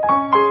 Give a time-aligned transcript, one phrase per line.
[0.00, 0.47] 皆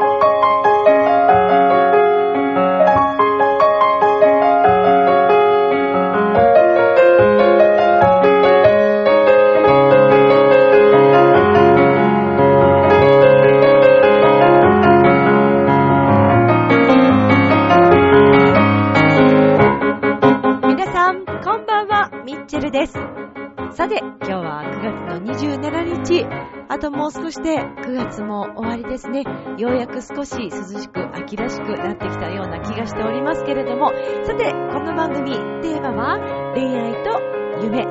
[26.78, 29.24] あともう少しで9月も終わりですね。
[29.58, 33.90] ようやく少し涼しく秋らしくなってきたような気がしておりますけれども、
[34.26, 35.32] さて、この番組、
[35.64, 37.20] テーマは恋愛と
[37.64, 37.84] 夢。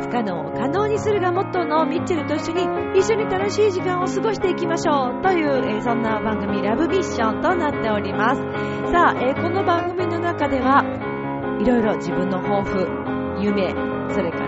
[0.00, 8.40] 不可能を可能にするがモットーのミッチェルと一緒に一緒に楽しい時間を過ごしていきましょうという、えーそんな番組ラブミッションとなっております。
[8.90, 10.82] さあ、えーこの番組の中では
[11.60, 12.88] いろいろ自分の抱負、
[13.42, 13.74] 夢、
[14.14, 14.41] それから、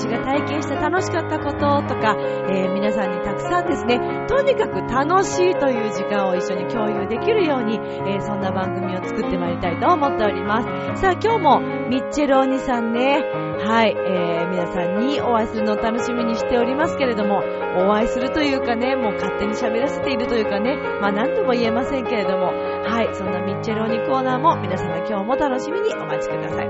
[0.00, 2.16] 私が体験して楽しかったこととか、
[2.48, 10.62] えー皆さんにたくさんですね、とにかく楽しいという時間を一緒に共有できるように、えーそんな番組を作ってまいりたいと思っておりま
[10.94, 11.02] す。
[11.02, 11.60] さあ、今日も
[11.90, 13.20] ミッチェルお兄さんね、
[13.58, 17.42] はい、えー皆さんにお会いするのを楽しみにしておりますけれども、
[17.76, 26.68] お会いするというかね、もう勝手に喋らせているというかね、まあ何とも言えませんけれども、はい、そんなミッチェル鬼コーナーも皆様今日も楽しみにお待ちください。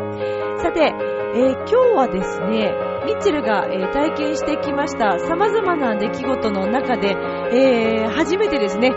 [0.59, 7.17] さて、えー今日はですね、ミッチェルが、えー体験してきました様々な出来事の中で、
[7.53, 8.95] えー初めてですね、イン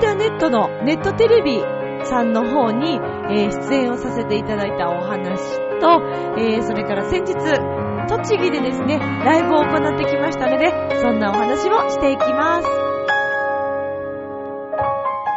[0.00, 1.60] ターネットのネットテレビ
[2.04, 2.94] さんの方に、
[3.30, 5.40] えー出演をさせていただいたお話
[5.80, 6.02] と、
[6.38, 7.34] えーそれから先日、
[8.08, 12.68] 栃木でですね、ライブを行ってきましたので、そんなお話をしていきます。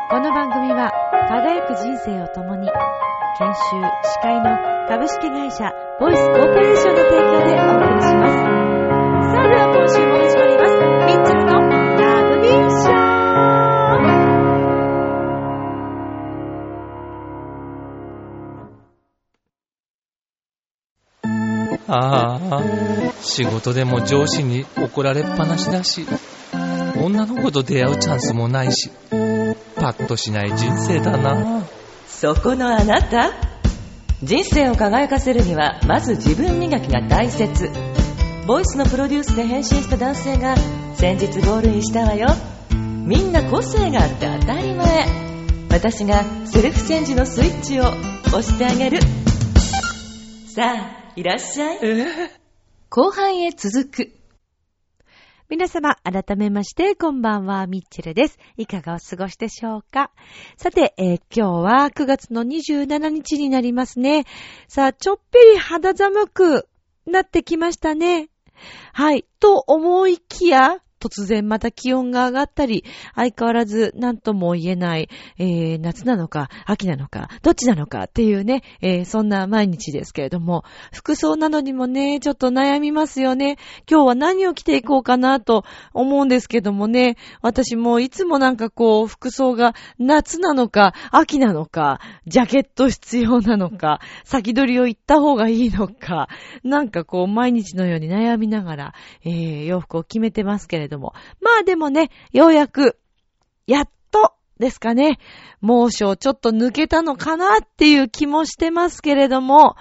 [0.09, 0.91] この番組は、
[1.29, 2.69] 輝く人生を共に、
[3.39, 4.57] 研修、司会の
[4.87, 8.33] 株式会社、ボイスコーポレーションの提供でお送りします。
[8.33, 10.73] さあ、では今週も始まります。
[11.05, 11.53] ミッチェルの
[11.97, 12.97] ラブミッション
[21.89, 22.63] ああ、
[23.21, 26.07] 仕事でも上司に怒られっぱなしだし、
[26.99, 28.89] 女の子と出会うチャンスもないし、
[29.75, 31.76] パッとしない人生だな。
[32.07, 33.33] そこのあなた。
[34.23, 37.69] 人生を輝かせるにはまず自分磨きが大切。
[38.47, 40.55] ボイスのプロデュースで変身した男性が
[40.95, 42.27] 先日ゴールインしたわよ。
[42.71, 45.05] みんな個性があって当たり前。
[45.69, 47.83] 私がセルフチェンジのスイッチを
[48.27, 48.99] 押してあげる。
[50.47, 51.79] さあいらっしゃい。
[52.89, 54.16] 後半へ続く
[55.49, 58.37] 皆様、改めまして、こんばんは、ミッチェルです。
[58.57, 60.11] いかがお過ごしでしょうか？
[60.57, 64.25] さて、えー今日は9月の27日になりますね。
[64.67, 66.67] さあ、ちょっぴり肌寒く
[67.05, 68.27] なってきましたね。
[68.91, 69.25] はい。
[69.39, 72.83] と思いきや、突然また気温が上がったり、
[73.15, 83.57] 相変わらず何とも言えない、えー夏なのか、秋なのか、どっちなのかっていうね、えーそんな毎日ですけれども、服装なのにもね、ちょっと悩みますよね。
[83.89, 85.63] 今日は何を着ていこうかなと
[85.93, 96.27] 思うんですけどもね、私もいつもなんかこう、服装が夏なのか、秋なのか、ジャケット必要なのか、先取りを行った方がいいのか、
[96.63, 98.93] なんかこう、毎日のように悩みながら、
[99.23, 100.86] えー洋服を決めてますけれども。
[101.41, 102.99] まあでもね、ようやく、
[103.65, 105.19] やっとですかね、
[105.61, 109.75] 猛暑をちょっと抜けたのかなっていう気もしてますけれども、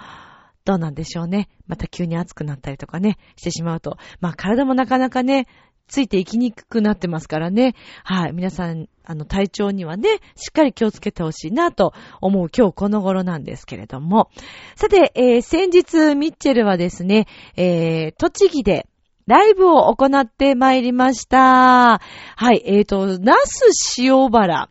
[0.65, 1.49] どうなんでしょうね。
[1.67, 3.97] また急に暑くなったりとかね、してしまうと。
[4.19, 5.47] まあ体もなかなかね、
[5.87, 7.75] ついていきにくくなってますからね。
[8.03, 8.33] はい。
[8.33, 14.29] 皆さん、あの、体調にはね、しっかり気をつけてほしいなと思う今日この頃なんですけれども。
[14.75, 18.87] さて、えー先日、ミッチェルはですね、えー栃木で、
[19.27, 21.99] ライブを行ってまいりました。
[21.99, 24.69] はい、えーと、那須塩原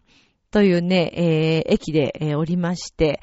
[0.50, 3.20] というね、えー駅で、えーおりまして、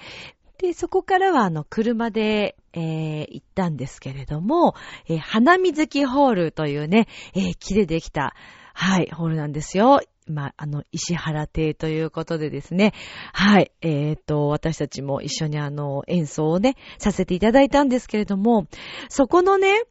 [0.60, 4.76] で、そこからは、あの、車で、えー行ったんですけれども、
[5.10, 8.36] えー花水木ホールというね、えー木でできた、
[8.76, 10.02] はい、ホールなんですよ。
[10.28, 12.94] まあ、あの、石原亭ということでですね。
[13.34, 13.72] はい。
[13.82, 18.68] えっ、と、私たちも一緒にあの、演奏をね、させていただいたんですけれども、
[19.10, 19.84] そこのね、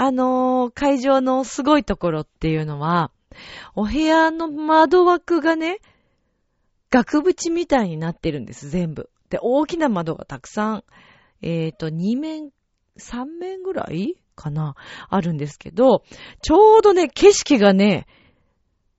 [0.00, 3.10] あのー会場のすごいところっていうのは、
[3.74, 5.80] お部屋の窓枠がね、
[6.88, 9.10] 額縁みたいになってるんです、全部。
[9.28, 10.84] で、大きな窓がたくさん、
[11.42, 12.50] えっ、と、2面、
[12.96, 14.76] 3面ぐらいかな
[15.08, 16.04] あるんですけど、
[16.42, 18.06] ちょうどね、景色がね、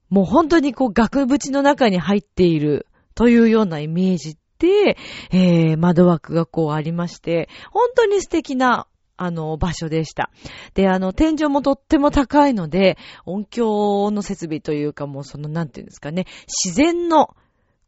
[0.10, 4.98] もう本当にこう額縁の中に入っているというようなイメージで、
[5.32, 8.88] えー、窓枠がこうありまして、本当に素敵な、
[9.22, 10.32] あの、場所でした。
[10.74, 16.26] で、あの、天井もとっても高いので、音響の設備というかもうその、なんていうんですかね、
[16.64, 17.36] 自然の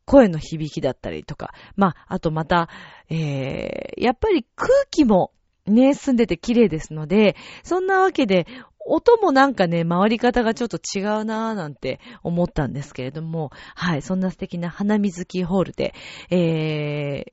[0.03, 2.67] 声の響きだったりとか、まあ、あとまた、
[3.09, 5.31] えー、やっぱり空気も
[5.65, 8.45] ね、澄んでて綺麗ですので、そんなわけで、
[8.85, 15.93] 音もなんかね、回り方がちょっと違うなぁなんて思ったんですけれども、はい、そんな素敵な花水木ホールで、
[16.29, 17.31] えー、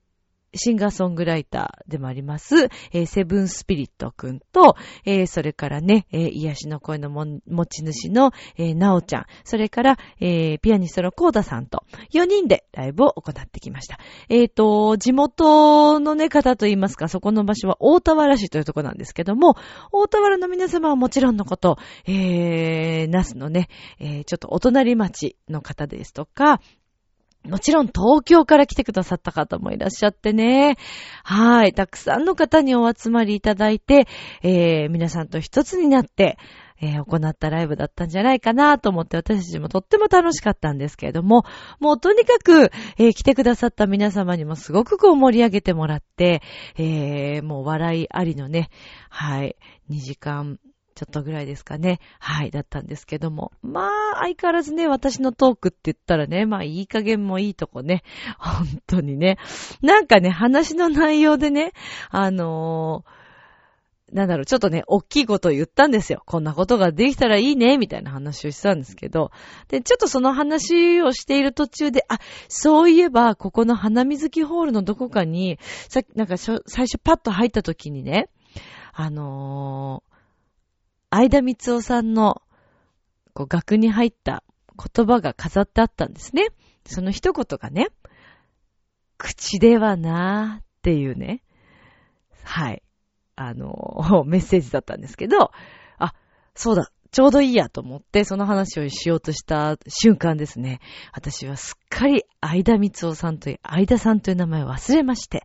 [0.54, 13.98] シンガーソングライターでもあります、えー、セブンスピリットくんと、えー、それからね、えー、癒しの声の持ち主の、え、なおちゃん、それから、え、ピアニストのコーダさんと、4人でライブを行ってきました。
[14.28, 19.56] えっ、と、地元のね、方といいますか、そこの場所は大田原市というところなんですけども、
[19.92, 23.68] 大田原の皆様はもちろんのこと、えー、ナスのね、
[23.98, 26.60] え、ちょっとお隣町の方ですとか、
[27.44, 30.76] もちろん東京から来てくださった方もいらっしゃってね。
[31.24, 31.72] はい。
[31.72, 34.06] たくさんの方にお集まりいただいて、
[34.42, 36.36] えー、皆さんと一つになって、
[36.80, 41.44] えー、行ったライブだったんじゃないかなと思って私たちもとっても楽しかったんですけれども、
[41.80, 46.42] もうとにかく、えー、来てくださった皆様にもすごくこう盛り上げてもらって、
[46.76, 48.70] えー、もう笑いありのね、
[49.10, 49.56] はい、
[49.90, 50.58] 2時間
[50.98, 52.00] ちょっとぐらいですかね。
[52.18, 53.52] はい、だったんですけども。
[53.62, 53.90] まあ、
[54.22, 58.02] 相変わらずね、私のトークって言ったらね、まあ、いい加減もいいとこね。
[58.36, 59.38] 本当にね。
[59.80, 61.70] なんかね、話の内容でね、
[62.10, 66.24] あのー、なんだろう、ちょっとね、大きいことを言ったんですよ。
[66.26, 69.30] こんなことができたらいいね、みたいな話をしたんですけど。
[69.68, 72.18] で、ちょっとその話をしている途中で、あ、
[72.48, 78.30] そういえば、ここの花水木ホールのどこかに、さっき、なんか最初パッと入った時にね、
[79.00, 80.02] あの
[81.10, 82.42] 相田光夫さんの、
[83.32, 84.42] こう、額に入った
[84.94, 86.48] 言葉が飾ってあったんですね。
[86.86, 87.88] その一言がね、
[89.16, 91.42] 口ではなーっていうね、
[92.44, 92.82] はい、
[93.36, 95.50] あの、 メッセージだったんですけど、
[95.98, 96.14] あ、
[96.54, 100.80] そうだ、ちょうどいいやと思って、その話をしようとした瞬間ですね。
[101.12, 105.44] 私はすっかり相田光夫さんという、相田さんという名前を忘れまして、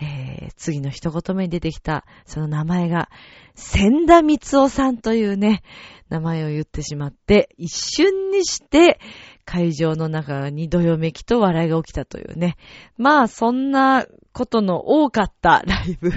[0.00, 3.08] えー、次の一言目に出てきた、その名前が、
[3.54, 5.62] 千田光夫さんというね、
[6.08, 8.98] 名前を言ってしまって、一瞬にして、
[9.44, 12.56] 会場の中にどよめきと笑いが起きたというね。
[12.96, 16.10] まあ、そんなことの多かったライブ。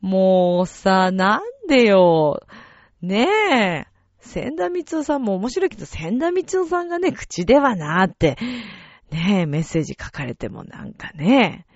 [0.00, 2.40] もうさ、なんでよ。
[3.02, 3.86] ねえ。
[4.20, 8.36] 千田光夫さんも面白いけど、千田光夫さんがね、口ではなーって、
[9.10, 11.66] ねえ、メッセージ書かれてもなんかね、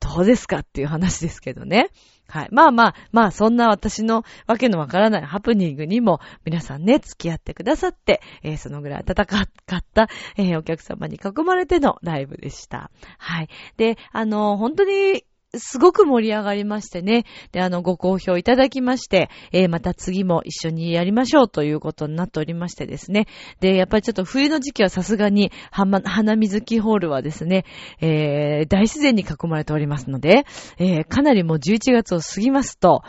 [0.00, 1.90] どうですかっていう話ですけどね。
[2.28, 2.48] はい。
[2.52, 9.48] まあまあ、まあ、そんな私のわけのわからないハプニングにも皆さんね、付き合ってくださって、えー、そのぐらい暖かっ
[9.92, 12.90] た、えー、お客様に囲まれてのライブでした。
[13.18, 13.48] はい。
[13.76, 15.24] で、あの、本当に
[15.58, 17.24] すごく盛り上がりましてね。
[17.52, 23.26] で、あの、ご好評いただきまして、えー、また次も一緒にやりましょうということになっておりましてですね。
[23.60, 27.64] で、やっぱりちょっと冬の時期はさすがに、はま花水木ホールはですね、
[28.00, 30.44] えー、大自然に囲まれておりますので、
[30.78, 33.02] えー、かなりもう11月を過ぎますと、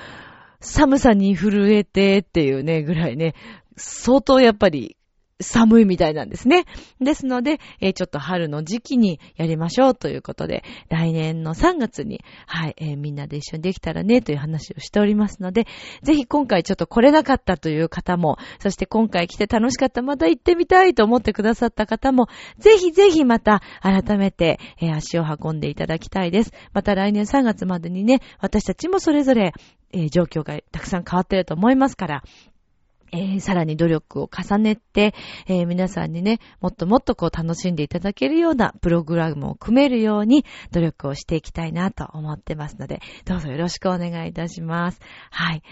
[0.60, 3.36] 寒さに震えてっていうね、ぐらいね、
[3.78, 4.98] 相当やっぱり
[5.42, 6.64] 寒いみたいなんですね。
[7.02, 15.68] ですので、えー、ちょっと春の時期にやりましょうということで、来年の3月に、はい、えー、みんなで一緒にできたらね、という話をしておりますので、
[16.04, 22.28] ぜひ今回ちょっと来れなかったという方も、そして今回来て楽しかった、また行ってみたいと思ってくださった方も、
[22.58, 26.54] ぜひぜひまた改めて、えー、足を運んでいただきたいです。
[26.72, 29.52] また来年3月までにね、私たちもそれぞれ、
[29.92, 32.24] え、状況がたくさん変わっていると思いますから、
[33.16, 35.14] えー、さらに努力を重ねて、
[35.48, 45.00] えー、皆さんにね、もっともっとこう楽しんでいただけるようなプログラムを組めるように努力をしていきたいなと思ってますので、どうぞよろしくお願いいたします。
[45.32, 45.64] はい。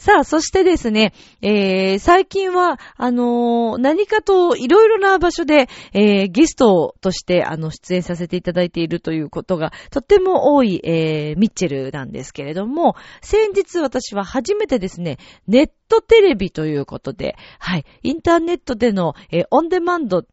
[0.00, 20.24] さあ、そしてですね、えー、最近は、あのー、何かといろいろな場所で、えー、ゲストとして、あの、出演させていただいているということが、とっても多い、えー、ミッチェルなんですけれども、先日私は初めてですね、ネットテレビということで、はい、インターネットでの、えー、オンデマンド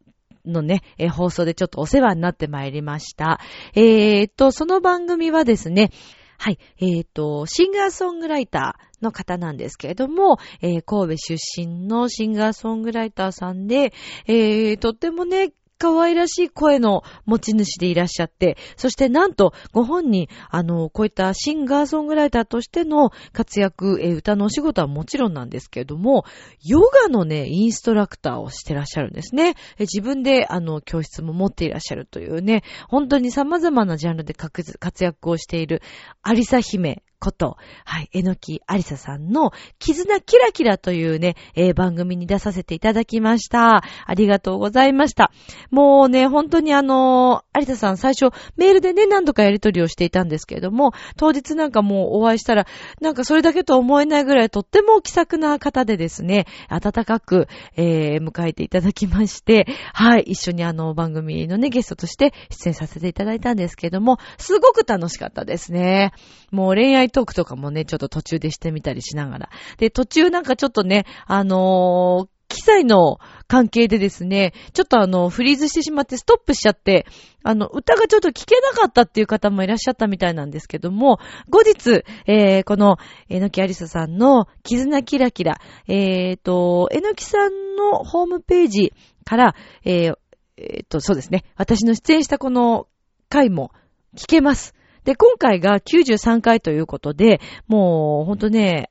[0.46, 3.38] のね、え、放送でちょっとお世話になってまいりました。
[3.74, 5.90] えーと、その番組はですね、
[6.40, 6.58] はい。
[6.80, 13.92] えっ、と、シンガーソングライターの方なんですけれども、えー、神戸出身のシンガーソングライターさんで、
[14.26, 26.24] えー、とってもね、可愛らしい声の持ち主でいらっしゃって、そしてなんとご本人、あの、こういったシンガーソングライターとしての活躍、え歌のお仕事はもちろんなんですけれども、
[26.64, 29.54] ヨガのね、インストラクターをしてらっしゃるんですね。
[29.78, 35.80] 自分で、あの、教室も持っていらっしゃるというね、本当に様々なジャンルで活躍をしている、
[36.22, 43.82] アリサ姫こと、はい、えのきありささんの絆キラキラというね、えー、番組に出させていただきました。
[44.06, 45.30] ありがとうございました。
[45.70, 52.66] もうね、本当にあのー、ありささん最初メールでね、何度かやり取りをしていたんですけれども、当日なんかもうお会いしたら、
[53.00, 66.12] なんかそれだけと思えないぐらいとっても気さくな方でですね、温かく、えー、迎えていただきまして、はい、一緒にあの番組のね、ゲストとして出演させていただいたんですけれども、すごく楽しかったですね。
[66.50, 69.50] もう恋愛トークとかもね、ちょっと途中でしてみたりしながら。
[69.78, 77.06] で、途中なんかちょっとね、あのー、機材の関係でですね、ちょっとあの、フリーズしてしまってストップしちゃって、
[77.42, 81.18] あの、歌がちょっと聞けなかったっていう方もいらっしゃったみたいなんですけども、
[81.50, 82.96] 後日、えー、この、
[83.28, 90.14] えのきありささんの、絆キラキラ、えーと、えのきさんのホームページから、えー、
[90.56, 92.88] えー、と、そうですね、私の出演したこの
[93.28, 93.72] 回も
[94.16, 94.74] 聞けます。
[95.08, 98.90] で、今回が93回ということで、もう、ほんとね、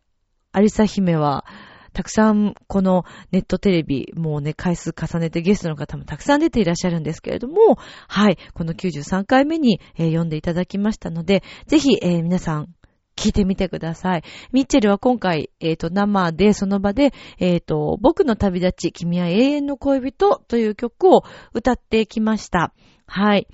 [0.52, 1.46] アリサ姫は、
[1.94, 12.70] たくさんこのネットテレビ、もうね、回数重ねてゲストの方もたくさん出ていらっしゃるんですけれども、はい、この93回目に、えー、読んでいただきましたので、ぜひ、えー、皆さん、
[13.16, 14.24] 聞いてみてください。
[14.52, 21.22] ミッチェルは今回、えっ、ー、と、生で、その場で、えっ、ー、と、僕の旅立ち、君は永遠の恋人という曲を
[21.54, 22.74] 歌ってきました。
[23.06, 23.48] はい。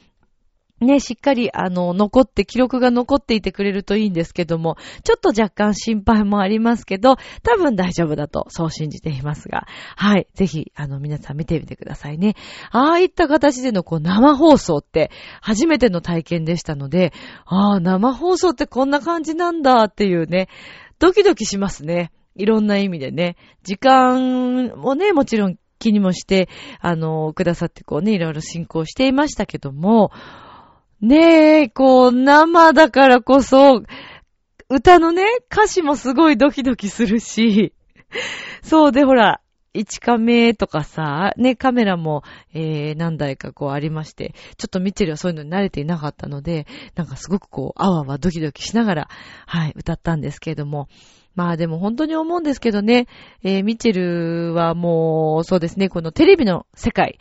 [0.84, 12.36] ね、しっかり、あの、残って、記録が残っていてくれるといいんですけども、ちょっと若干心配もありますけど、多分大丈夫だと、そう信じていますが、はい、ぜひ、あの、皆さん見てみてくださいね。
[12.72, 15.12] ああいった形での、こう、生放送って、
[15.42, 17.14] 初めての体験でしたので、
[17.46, 20.50] ああ、生放送ってこんな感じなんだっていうね、
[21.00, 22.12] ドキドキしますね。
[22.36, 23.36] いろんな意味でね。
[23.64, 26.50] 時間もね、もちろん気にもして、
[26.80, 30.12] あの、くださってこうね、いろいろ進行していましたけども、
[31.04, 33.84] ねえ、こう、生だからこそ、
[34.70, 37.74] 歌のね、歌詞もすごいドキドキするし、
[38.64, 39.42] そうで、ほら、
[39.74, 49.10] 1カメとかさ、ね、カメラも、えー、何台かこうありまして、ちょっとミッチェルはそういうのに慣れていなかったので、なんかすごくこう、あわわドキドキしながら、
[49.46, 50.88] はい、歌ったんですけれども、
[51.36, 53.08] まあでも本当に思うんですけどね、
[53.44, 57.20] えー、ミッチェルはもう、そうですね、このテレビの世界、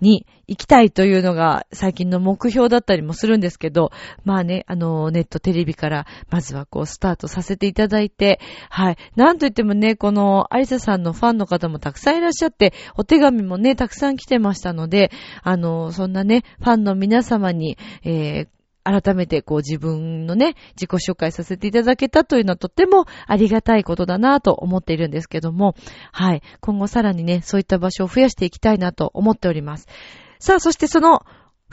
[0.00, 3.92] に行きたいというのが最近の目標だったりもするんですけど、
[4.24, 8.96] まあね、あの、ネットテレビからまずはこうスタートさせていただいて、はい。
[9.16, 15.10] なんといってもね、このアリサさんのファンの方もたくさんいらっしゃって、お手紙もね、たくさん来てましたので、
[15.42, 18.48] あの、そんなね、ファンの皆様に、えー、
[18.84, 25.74] 改めてこう自分のね、自己紹介させていただけたというのはとってもありがたいことだなと思っているんですけども、
[26.12, 26.42] はい。
[26.60, 29.88] 今後さらにね、そういった場所を増やしていきたいなと思っております。
[30.44, 31.22] さあ、そしてその、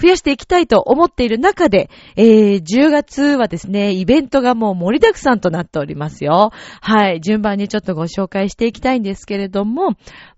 [0.02, 6.52] 増やしていきたいと思っている中で、えー、10月はですね、イベントがもう盛りだくさんとなっておりますよ。
[6.80, 7.20] はい。
[7.20, 9.90] 順番にちょっとご紹介していきたいんですけれども、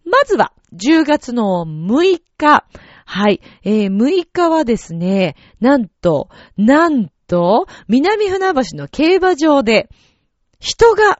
[0.04, 2.66] まずは、10月の6日、
[3.06, 3.40] はい。
[3.64, 9.90] えー、6日はですね、なんと、なんと、南船橋の競馬場で、
[10.60, 11.20] 人が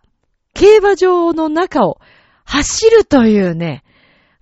[0.56, 2.00] 競馬場の中を
[2.44, 3.84] 走るというね、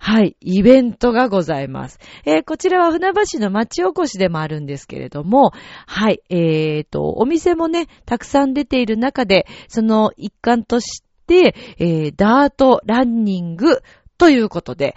[0.04, 2.00] はい、イベントがございます。
[2.26, 5.52] えー、こちらは船橋の町おこしでもあるんですけれども、
[5.86, 13.80] はい、えーと、お店もね、たくさん出ている中で、その一環として、えー、ダートランニング
[14.18, 14.96] ということで、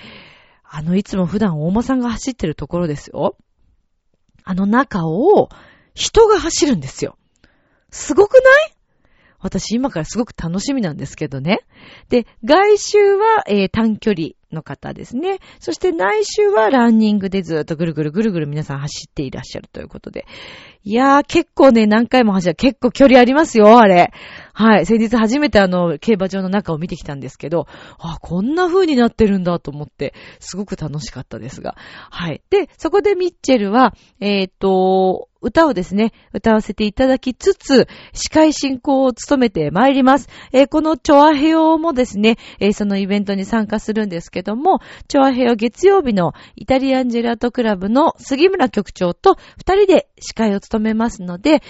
[0.64, 3.38] あの、いつも普段大間さんが走ってるところですよ。
[4.44, 5.50] あの中を
[5.94, 7.16] 人が走るんですよ。
[7.92, 8.44] すごくない？
[9.40, 11.60] 私今からすごく楽しみなんですけどね。
[12.10, 15.38] で、外周は、えー、短距離の方ですね。
[15.60, 20.26] そして内周はランニングでずっとぐるぐるぐるぐる皆さん走っていらっしゃるということで。
[20.84, 22.56] いやー、結構ね、何回も走る。
[22.56, 24.12] 結構距離ありますよ、あれ。
[24.58, 24.86] はい。
[24.86, 27.68] 先日初めてあの、競馬場の中を見てきたんですけど、
[28.00, 31.76] あ、こんな風になってるんだと思って、すごく楽しかったですが。
[32.10, 32.42] はい。
[32.50, 40.28] で、そこでミッチェルは、えっ、ー、と、歌をですね、歌わせていただきつつ、司会進行を務めてまいります。
[40.52, 51.64] えー、このチョアヘオもですね、えー、そのイベントに参加するんですけども、チョアヘオ月曜日のイタリアンジェラートクラブの杉村局長と二人で司会を務めますので、ぜ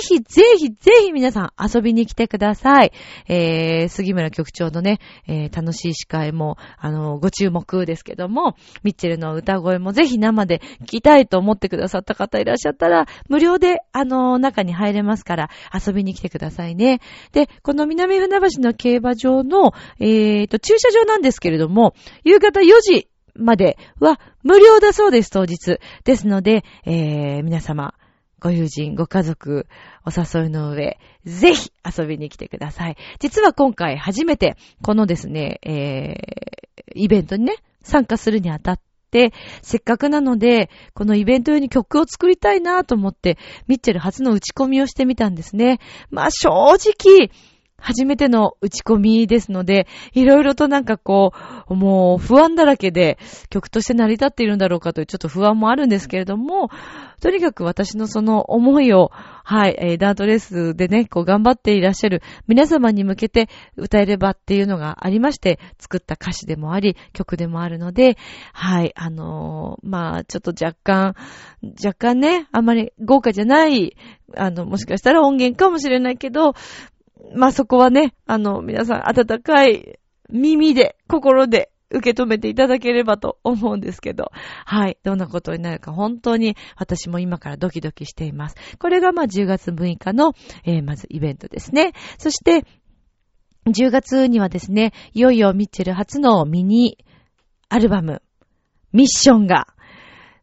[0.00, 2.92] ひぜひぜひ皆さん遊びに来てください。
[3.28, 17.00] えー、杉村局長のね、えー、楽しい司会も、あの、ご注目ですけども、ミッチェルの歌声もぜひ生で聞きたいと思ってくださった方いらっしゃったら、無料で、あの、中に入れますから、遊びに来てくださいね。
[17.32, 21.94] で、この南船橋の競馬場の、えーと、駐車場なんですけれども、
[22.24, 25.78] 夕方4時までは無料だそうです、当日。
[26.04, 27.94] ですので、えー、皆様、
[28.40, 29.66] ご友人、ご家族、
[30.04, 32.96] お誘いの上、ぜひ遊びに来てください。
[33.20, 38.80] 実は今回初めて、このですね、えー、イベントにね、参加するにあたっ
[39.10, 39.32] て、
[39.62, 45.78] せっかくなので、このイベント用に曲を作りたいなと思って、ミッチェル初の打ち込みをしてみたんですね。
[46.10, 47.30] まあ正直、
[47.80, 51.32] 初めての打ち込みですので、いろいろとなんかこ
[51.68, 53.18] う、もう不安だらけで
[53.48, 56.70] 曲として成り立っているんだろうかというちょっと不安もあるんですけれども、
[57.20, 59.10] とにかく私のその思いを、
[59.44, 68.16] はい、えー、ダートレースでね、こう頑張っていらっしゃる皆様に向けて歌えればっていうのがありまして、作った歌詞でもあり、曲でもあるので、
[68.52, 71.14] はい、あのー、まあちょっと若干、
[71.84, 73.96] 若干ね、あんまり豪華じゃない、
[74.36, 76.54] あの、もしかしたら音源かもしれないけど、
[77.34, 79.98] まあ、そこはね、あの、皆さん温かい
[80.30, 84.30] 耳で、心で受け止めていただければと思うんですけど、
[84.64, 84.98] はい。
[85.02, 88.56] どんなことになるか本当に私も今からドキドキしています。
[88.78, 90.34] これがまあ10月6日の、
[90.64, 91.92] えー、まずイベントですね。
[92.18, 92.64] そして、
[93.66, 96.98] 10月にはですね、いよいよミッチェル初のミニ
[97.68, 98.22] アルバム、
[98.92, 99.66] ミッションが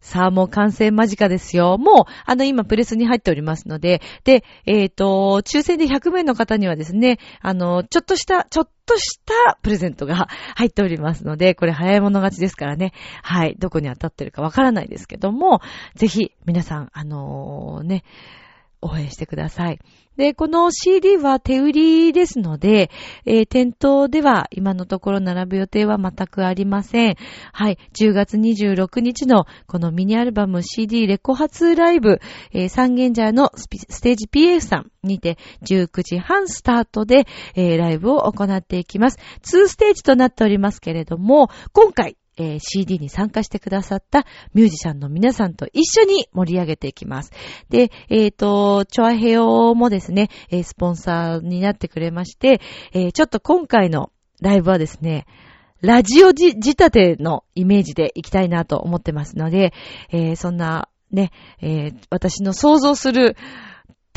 [0.07, 1.77] さあ、もう完成間近ですよ。
[1.77, 12.93] もう、あの、今、プレスに入っておりますので、で、えっ、ー、と、抽選で100名の方にはですね、あの、ちょっとした、ちょっとしたプレゼントが 入っておりますので、これ早い者勝ちですからね。
[13.21, 13.57] はい。
[13.59, 15.59] どこに当たってるかわからないですけども、
[15.95, 18.05] ぜひ、皆さん、あのー、ね、
[18.81, 19.79] 応援してください。
[20.17, 22.89] で、この CD は手売りですので、
[23.25, 27.15] えー、店頭では今のところ並ぶ予定は全くありません。
[27.53, 32.19] はい、10月26日のこのミニアルバム CD レコ発ライブ、
[32.51, 33.67] えー、三軒茶屋のス
[34.01, 39.19] テージ PF さんにて19時半スタートで、えー、ライブを行っていきます。
[39.43, 47.31] 2ステージとなっておりますけれども、今回、えー、CD に参加してくださったミュージシャンの皆さんと一緒に盛り上げていきます。
[47.69, 52.61] で、えっ、ー、と、チョアヘヨもですね、えー、スポンサーになってくれまして、
[52.93, 55.25] えちょっと今回のライブはですね、
[55.81, 59.73] ラジオ仕立てのイメージでいきたいなと思ってますので、
[60.11, 63.35] えそんなね、え私の想像する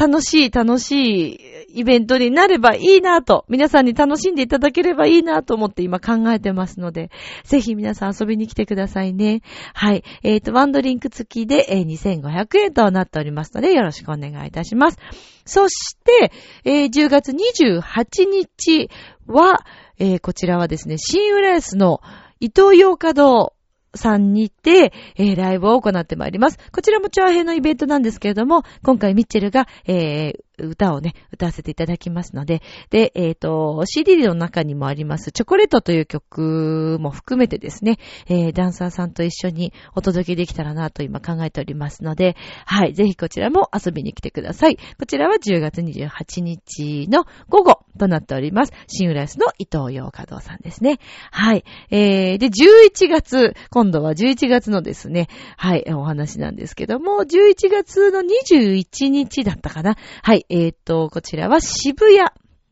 [0.00, 1.40] 楽しい楽しい
[1.78, 7.10] イベントになればいいなと、皆さんに楽しんでいただければいいなと思って今考えてますので、
[7.44, 9.42] ぜひ皆さん遊びに来てくださいね。
[9.74, 10.02] はい。
[10.22, 14.96] えっ、ー、と、ワンドリンク付きで、2500円となっておりますので、よろしくお願いいたします。
[15.44, 16.32] そして、
[16.64, 17.82] えー、10月28
[18.26, 18.88] 日
[19.26, 19.66] は、
[19.98, 22.00] えー、こちらはですね、新浦安の
[22.40, 23.52] 伊東洋華堂
[23.94, 26.58] さんにて、えー、ライブを行ってまいります。
[26.72, 44.76] こちらもチャーヘイのイベントなんですけれども、今回ミッチェルが、えー、歌をね、歌わせていただきますので、で、えっ、ー、と、CD の中にもあります、チョコレートという曲も含めてですね、えー、ダンサーさんと一緒にお届けできたらなと今考えておりますので、はい、ぜひこちらも遊びに来てください。
[44.98, 48.72] こちらは10月28日の午後となっております。
[48.86, 50.98] 新浦安の伊藤洋華堂さんですね。
[51.30, 51.64] はい。
[51.90, 59.96] えー、で、11月、今度は11月のですね、はい、お話なんですけども、11月の21日だったかな。
[60.22, 62.28] はい、えっ、と、こちらは渋谷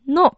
[0.08, 0.36] の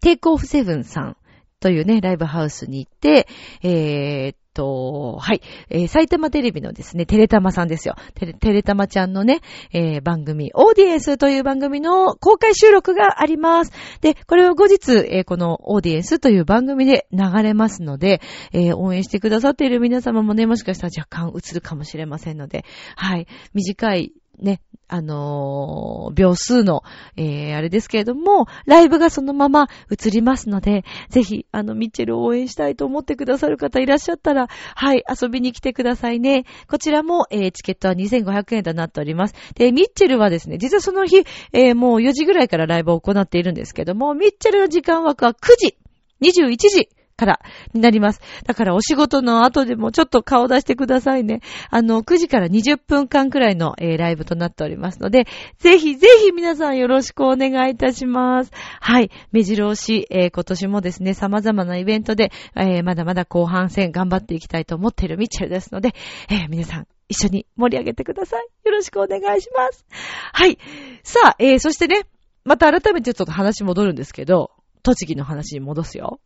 [0.00, 1.16] テイクオフセブンさん
[1.60, 3.28] というね、ライブハウスに行って、
[3.62, 5.40] えー、と、はい、
[5.70, 7.96] えー、埼玉テレビのですね、テレタマさんですよ。
[8.14, 9.40] テレ、テレタマちゃんのね、
[9.72, 13.72] えー、番組、オーディエンスという番組の公開収録があります。
[14.00, 18.20] で、これを後日、えー、このオーディエンスという番組で流れますので、
[18.52, 22.64] えー、応援してくださっている皆様もね、もしかしたら若干映るかもしれませんので、
[22.96, 26.82] はい、短いね、あのー、秒数の、
[27.16, 36.44] えー、あれですけれども、ライブがそのまま映りますので、ぜひ、あの、ミッチェルを応援したいと思ってくださる方いらっしゃったら、はい、遊びに来てくださいね。
[36.68, 39.34] こちらも、えー、チケットは2500円となっております。
[39.54, 45.76] で、ミッチェルはですね、実はその日、え、もう4時ぐらいからライブを行っているんですけども、ミッチェルの時間枠は9時、
[46.20, 46.88] 21時、
[47.22, 47.40] から
[47.72, 48.20] になります。
[48.46, 51.40] だからお仕事の後でもちょっと顔出してくださいね。
[51.70, 55.26] あの、9時から20分間くらいの、えー、ライブとなっておりますので、
[55.58, 58.50] ぜひぜひ皆さんよろしくお願いいたします。
[58.80, 59.10] はい。
[59.30, 65.94] 目白押し、えー、今年もですね、様々なイベントで、えー、まだまだ後半戦頑張っていきたいと思っているミッチェルですので、
[66.28, 68.46] え皆さん一緒に盛り上げてください。
[68.64, 69.84] よろしくお願いします。
[70.32, 70.58] はい。
[71.04, 72.06] さあ、えそしてね、
[72.44, 74.50] また改めてちょっと話戻るんですけど、
[74.82, 76.20] 栃木の話に戻すよ。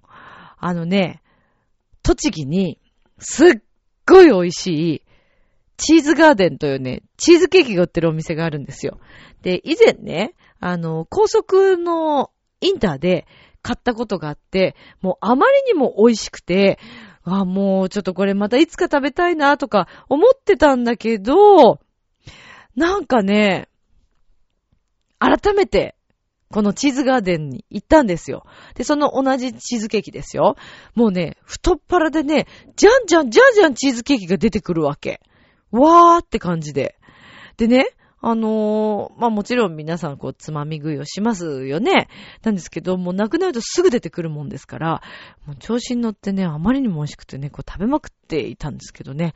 [0.56, 1.22] あのね、
[2.02, 2.78] 栃木に
[3.18, 3.48] すっ
[4.06, 4.66] ごい美味し
[4.96, 5.02] い
[5.76, 8.98] チーズガーデンというね、チーズケーキが売ってるお店があるんですよ。
[9.42, 13.26] で、以前ね、あの、高速のインターで
[13.62, 16.78] 買ったことがあって、もうあまりにも美味しくて、
[17.24, 21.80] あ、もうちょっとこれまたいつか食べたいなとか思ってたんだけど、
[22.76, 23.68] なんかね、
[25.18, 25.95] 改めて、
[26.50, 28.44] このチーズガーデンに行ったんですよ。
[28.74, 30.56] で、その同じチーズケーキですよ。
[30.94, 35.20] もうね、太っ腹でね、じゃんじゃんじゃんじゃんチーズケーキが出てくるわけ。
[35.72, 36.96] わーって感じで。
[37.56, 37.86] でね、
[38.20, 42.08] あのー、まあ、もちろん皆さんこう、つまみ食いをしますよね。
[42.42, 45.02] なんですけど、もうなくなるとすぐ出てくるもんですから、
[45.46, 49.34] もう調子に乗ってね、あまりにも美味しくてね、こう食べまくっていたんですけどね。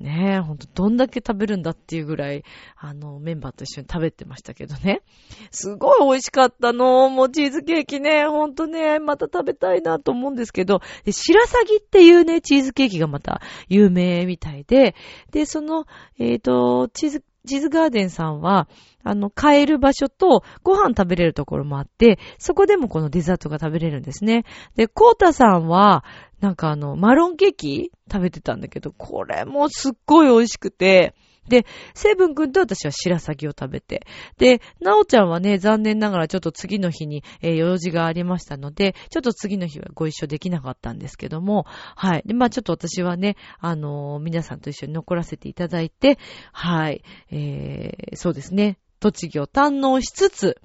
[0.00, 2.42] ねえ、ほんとどんだけ食べるんだっていうぐらい、
[2.78, 5.02] あの、メンバーと一緒に食べてましたけどね。
[5.50, 7.10] すごい美味しかったの。
[7.10, 14.94] もうチーズケーキね、ほんとね、また食べたいなと思うんですけど、で、白鷺っていうね、チーズケーキがまた有名みたいで、
[15.32, 15.86] で、その、
[16.18, 18.68] えっ、ー、と、チーズ、ジズガーデンさんは、
[19.02, 24.44] あの、買える場所とご飯食べれるところもあって、そこでもこのデザートが食べれるんですね。
[24.76, 26.04] で、コータさんは、
[26.40, 31.14] なんかあの、マロンケーキ食べてたんだけど、これもすっごい美味しくて、
[31.50, 34.06] で、セブン君と私は白鷺を食べて、
[34.38, 42.22] で、なおちゃんはね、残念ながらちょっと次の日に、えー、用事がありましたので、ちょっと次の日はご一緒できなかったんですけども、はい。
[42.24, 46.18] で、まあちょっと私はね、あのー、皆さんと一緒に残らせていただいて、
[46.52, 47.02] はい。
[47.30, 50.60] えー、そうですね、栃木を堪能しつつ、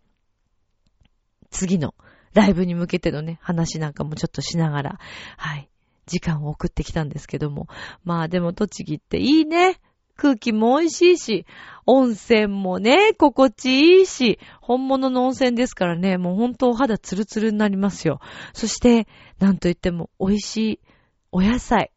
[1.50, 1.96] 次の
[2.34, 5.00] ライブに向けてのね、話なんかもちょっとしながら、
[5.38, 5.70] はい、
[6.06, 7.68] 時間を送ってきたんですけども。
[8.04, 9.80] まあでも栃木っていいね。
[10.18, 11.46] 空気も美味しいし、
[11.86, 18.20] 温泉もね、心地いいし、本物の温泉ですからね、もうほんとお肌ツルツルになりますよ。
[18.54, 19.08] そして、
[19.40, 20.80] なんといっても美味しい
[21.32, 21.92] お野菜。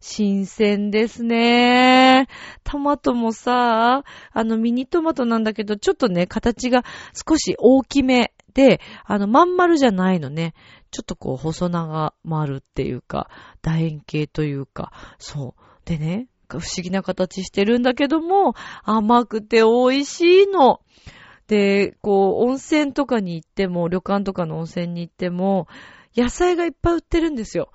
[0.00, 2.28] 新鮮ですね。
[2.64, 10.54] トマトもさ、あのミニトマトなんだけど、ちょっとね、形が少し大きめで、あの、まん丸じゃないのね。
[10.90, 13.28] ちょっとこう、細長丸っていうか、
[13.62, 15.62] 楕円形というか、そう。
[15.84, 20.80] でね、不思議な形してるんだけども、甘くて美味しいの。
[21.46, 25.66] で、こう、温泉とかに行っても、旅館とかの温泉に行っても、
[26.16, 27.70] 野菜がいっぱい売ってるんですよ。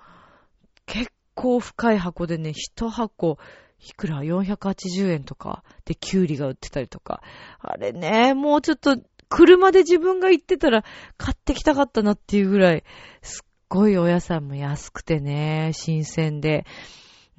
[0.85, 3.37] 結構深い箱でね、一箱、
[3.79, 7.21] いくら ?480 円とかでキュウリが売ってたりとか。
[7.59, 10.85] あれね、もうちょっと車で自分が行ってたら
[11.17, 12.83] 買ってきたかったなっていうぐらい、
[13.21, 16.65] すっごいお野菜も安くてね、新鮮で。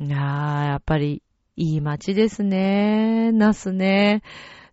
[0.01, 1.23] いやー、やっぱり
[1.57, 3.31] いい街ですね。
[3.33, 4.23] ナスね。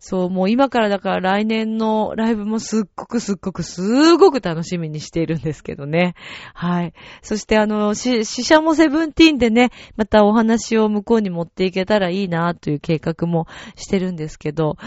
[0.04, 6.16] そう、もう今からだから来年のライブもすっごくすっごくすっごく楽しみにしているんですけどね。
[6.56, 6.94] はい。
[7.22, 14.78] そしてあの、死者もセブンティーンでね、またお話を向こうに持っていけたらいいなという計画もしてるんですけど、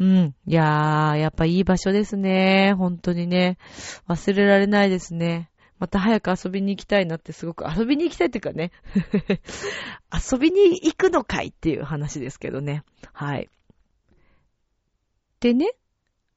[0.00, 0.34] うん。
[0.46, 2.72] いやー、やっぱいい場所ですね。
[2.78, 3.58] 本当にね。
[4.08, 5.50] 忘れられないですね。
[5.82, 8.70] また早く遊びに行きたいなってすごく、遊びに行きたいっていうかね。
[10.14, 12.84] 遊びに行くのかいっていう話ですけどね。
[13.12, 13.50] はい。
[15.40, 15.72] でね、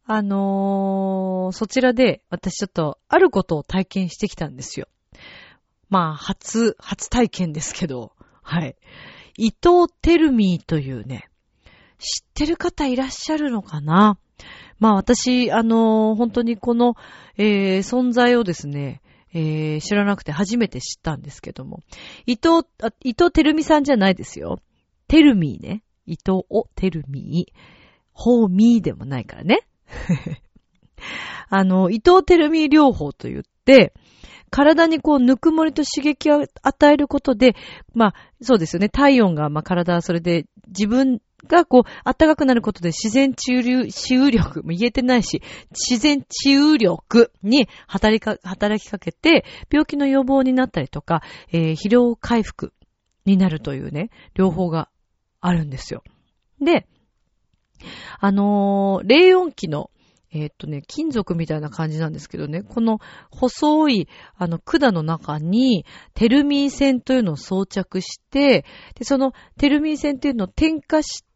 [0.04, 4.88] あのー、そちらで私ちょっとあることを体験してきたんですよ。
[5.90, 8.76] まあ、初、初体験ですけど、はい。
[9.38, 11.30] 伊藤テルミーというね、
[12.00, 14.18] 知ってる方いらっしゃるのかな？
[14.80, 16.96] まあ私、あのー、本当にこの、
[17.38, 19.04] えー、存在をですね、
[19.36, 21.82] えー、知らなくて初めて知ったんですけども。
[22.26, 24.60] 伊藤、あ伊藤てるみさんじゃないですよ。
[25.10, 25.84] てるみーね。
[26.06, 27.54] 伊藤おてるみー。
[28.14, 29.68] ほうみーでもないからね。
[31.50, 33.94] あの、伊藤てるみ療法と言って、
[34.52, 37.58] 体にこう、ぬくもりと刺激を与えることで、
[37.94, 38.88] まあ、そうですよね。
[38.88, 52.74] 体温が、まあ、体はそれで自分がこう、暖かくなることで自然治癒、治癒力、も言えてないし、自然治癒力に働きか、働きかけて、病気の予防になったりとか、えー、疲労回復
[53.26, 54.90] になるというね、両方が
[55.42, 56.04] あるんですよ。
[56.62, 56.88] で、
[58.20, 59.92] あのー、冷温機の、
[60.32, 63.00] えー、っとね、金属みたいな感じなんですけどね、この
[63.32, 71.35] 細い、あの、管の中に、テルミー線というのを装着して、で、そのテルミー線っていうのを点火して、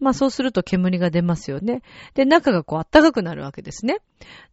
[0.00, 1.82] まあそうすると煙が出ますよね。
[2.14, 3.98] で、中がこう暖かくなるわけですね。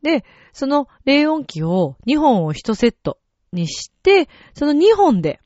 [0.04, 3.18] で、その冷温機を2本を1セット
[3.52, 5.40] にして、その2本で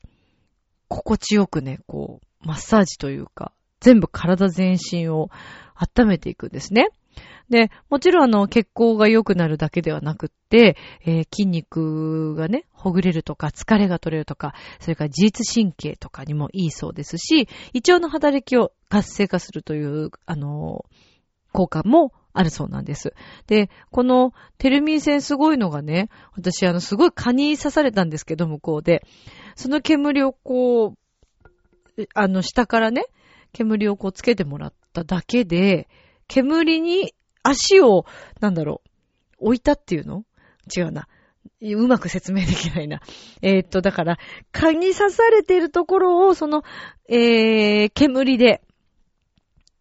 [0.88, 5.30] 心地よくね、こう、マッサージというか、全部体全身を
[5.74, 6.88] 温めていくんですね。
[7.50, 20.96] で、もちろんあの、血行が良くなるだけではなくって、えー、筋肉がね、ほぐれるとか、疲れが取れるとか、それから自律神経とかにもいいそうですし、胃腸の働きを活性化するという、あのー、
[21.52, 23.14] 効果もあるそうなんです。
[23.46, 29.06] で、このテルミン線すごいのがね、私あの、すごい蚊に刺されたんですけど、向こうで。
[29.54, 30.94] その煙をこ
[31.96, 33.04] う、あの、下からね、
[33.52, 35.88] 煙をこうつけてもらっただけで、
[36.26, 38.06] 煙に足を、
[38.40, 38.82] なんだろ
[39.38, 40.24] う、置いたっていうの？
[40.74, 41.06] 違うな。
[41.60, 43.00] うまく説明できないな。
[43.42, 44.18] えー、っと、だから、
[44.50, 46.62] 蚊に刺されてるところを、その、
[47.08, 48.62] えー、煙で、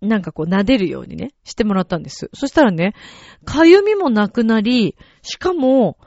[0.02, 2.30] なんかこう撫でるようにね、してもらったんです。
[2.34, 2.93] そしたらね、
[3.45, 5.97] かゆみもなくなり、しかも、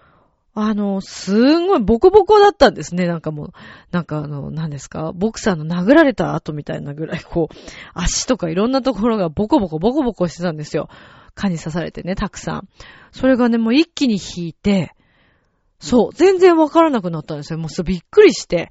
[0.52, 3.06] あの、すんごいボコボコだったんですね。
[3.06, 3.52] なんかもう、
[3.92, 7.54] なんかあの、何ですか、ボクサーの殴られた後みたいなぐらい、こう、
[7.94, 10.88] 足とかいろんなところがボコボコボコボコしてたんですよ。
[11.36, 12.68] 蚊に刺されてね、たくさん。
[13.12, 14.94] それがね、もう一気に引いて、
[15.78, 17.58] そう、全然わからなくなったんですよ。
[17.58, 18.70] もうびっくりして。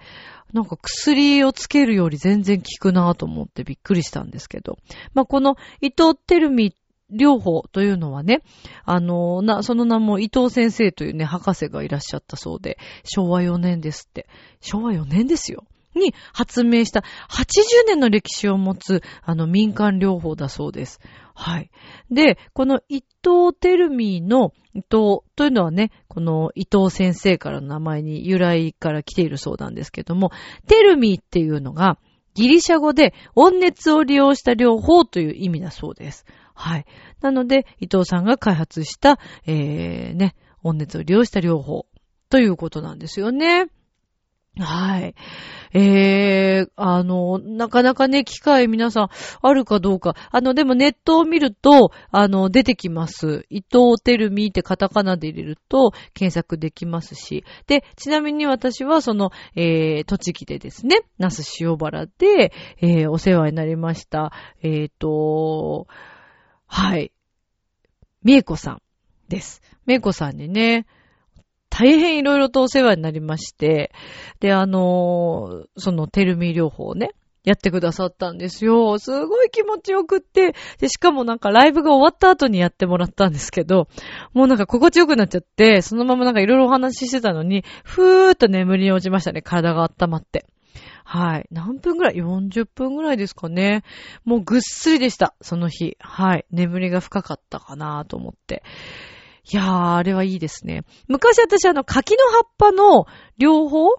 [0.54, 4.78] なんか薬をつけるより全然効くなぁと思ってびっくりしたんですけど。
[5.14, 6.76] まあ、この伊藤照美
[7.12, 8.42] 療法というのはね、
[8.84, 14.28] あの、な、その名も伊藤先生というね、博士がいらっしゃったそうで、昭和4年ですって。
[14.62, 15.66] 昭和4年ですよ。
[15.96, 21.00] に発明した80年の歴史を持つあの民間療法だそうです。
[21.34, 21.70] はい。
[22.12, 30.32] で、この伊藤照美の伊藤というのはね、この伊藤先生からの名前に由来から来ているそうなんですけども、
[30.68, 31.98] 照美っていうのが
[32.36, 36.26] ギリシャ語で温熱を利用した療法という意味だそうです。
[36.54, 36.86] はい。
[37.22, 41.86] なので、伊藤さんが開発した、えー、ね、温熱を利用した療法
[42.30, 43.68] ということなんですよね。
[44.58, 45.16] はい。
[45.74, 49.10] えー、あの、なかなかね、機会皆さん
[49.42, 50.16] あるかどうか。
[50.32, 53.46] あの、でもネットを見ると、あの、出てきます。
[53.50, 57.44] 伊藤照美ってカタカナで入れると検索できますし。
[57.68, 64.32] で、ちなみに私はその、えー、栃木でですね、那須塩原で、えー、お世話になりました。
[64.62, 65.88] えっ、ー、と、
[66.68, 67.12] はい。
[68.24, 68.82] みえこさん
[69.28, 69.62] です。
[69.86, 70.86] みえこさんにね、
[71.78, 73.92] 大変いろいろとお世話になりまして、
[74.40, 77.10] で、あのそのテルミ療法をね、
[77.44, 78.98] やってくださったんですよ。
[78.98, 80.56] すごい気持ちよくって。
[80.80, 83.90] で、しかもなんかライブが終わった後にやってもらったんですけど、
[84.34, 89.42] もうなんか心地よくなっちゃって、そのままなんかいろいろお話ししてたのに、ふーっと眠りに落ちましたね。
[89.42, 90.46] 体が温まって。
[91.04, 91.48] はい。
[91.52, 93.84] 何分ぐらい ?40 分ぐらいですかね。
[94.24, 95.36] もうぐっすりでした。
[95.42, 95.98] その日。
[96.00, 96.46] はい。
[96.52, 98.64] 眠りが深かったかなと思って。
[99.52, 100.84] いやー、あれはいいですね。
[101.08, 103.06] 昔私あの柿の葉っぱの
[103.38, 103.90] 両方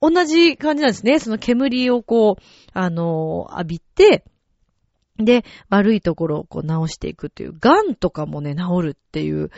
[0.00, 1.18] 同じ感じなんですね。
[1.18, 4.24] その煙をこう、あのー、浴びて、
[5.18, 9.50] で、悪いところをこう直していくっていう、癌とかもね、治るっていう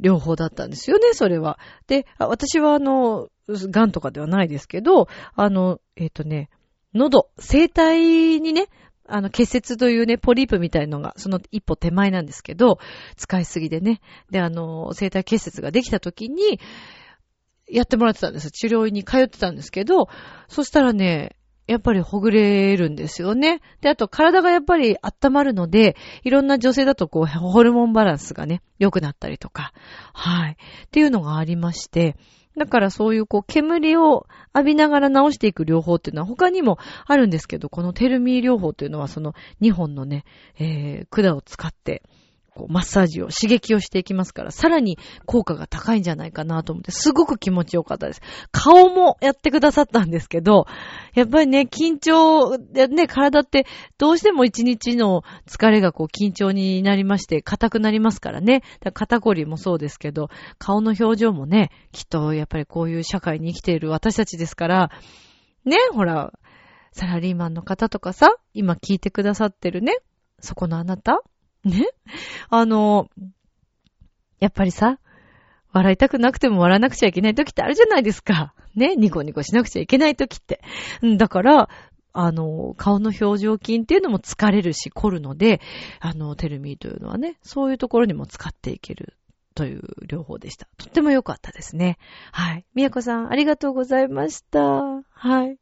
[0.00, 1.58] 療法だったんですよね、それは。
[1.86, 6.50] で、私はあの、癌とかではないですけど、あの、えっ、ー、とね、
[6.94, 8.68] 喉、声帯にね、
[9.06, 12.78] あの、結節というね、ポリープみたいのが、その一歩手前なんですけど、
[13.16, 14.00] 使いすぎでね。
[14.30, 16.58] で、あの、生体結節ができた時に、
[17.68, 18.50] やってもらってたんです。
[18.50, 20.08] 治療院に通ってたんですけど、
[20.48, 21.36] そしたらね、
[21.66, 23.60] やっぱりほぐれるんですよね。
[23.80, 29.72] で、あと体がやっぱり温まるので、いろんな女性だとこう、ホルモンバランスがね、良くなったりとか、
[30.12, 30.52] はい。
[30.52, 32.16] っていうのがありまして、
[32.56, 40.24] だからそういうこう煙を浴びながら治していく療法っていうのは他にもあるんですけど、このテルミー療法っていうのはその2本のね、
[40.58, 42.02] えー、管を使って
[42.54, 48.22] こう、マッサージを、刺激をしていきますから、さらに効果が高いんじゃないかなと思って、すごく気持ちよかったです。
[48.52, 50.66] 顔もやってくださったんですけど、
[51.14, 53.66] やっぱりね、緊張ね、体って
[53.98, 58.62] どうしても一日の疲れがこう緊張になりまして、硬くなりますからね。
[58.82, 64.90] ら肩こりもそうですけど、顔の表情もね、きっとやっぱりこういう社会に生きている私たちですから、
[65.64, 66.32] ね、ほら、
[66.92, 69.98] サラリーマンの方とかさ、今聞いてくださってるね、
[70.40, 71.22] そこのあなた
[71.68, 71.86] ね？
[72.50, 73.08] あの、
[74.40, 74.98] やっぱりさ、
[75.72, 78.54] 笑いたくなくても笑わなくちゃいけない時ってあるじゃないですか。
[78.74, 80.60] ね、ニコニコしなくちゃいけない時って。
[81.16, 81.68] だから、
[82.12, 85.60] あの、顔の表情筋っていうのも疲れるし、凝るので、
[85.98, 89.16] あの、テルミーというのはね、そういうところにも使っていける
[89.56, 90.68] という両方でした。
[90.76, 91.98] とっても良かったですね。
[92.30, 92.64] はい。
[92.74, 94.60] みやこさん、ありがとうございました。
[94.60, 95.58] はい。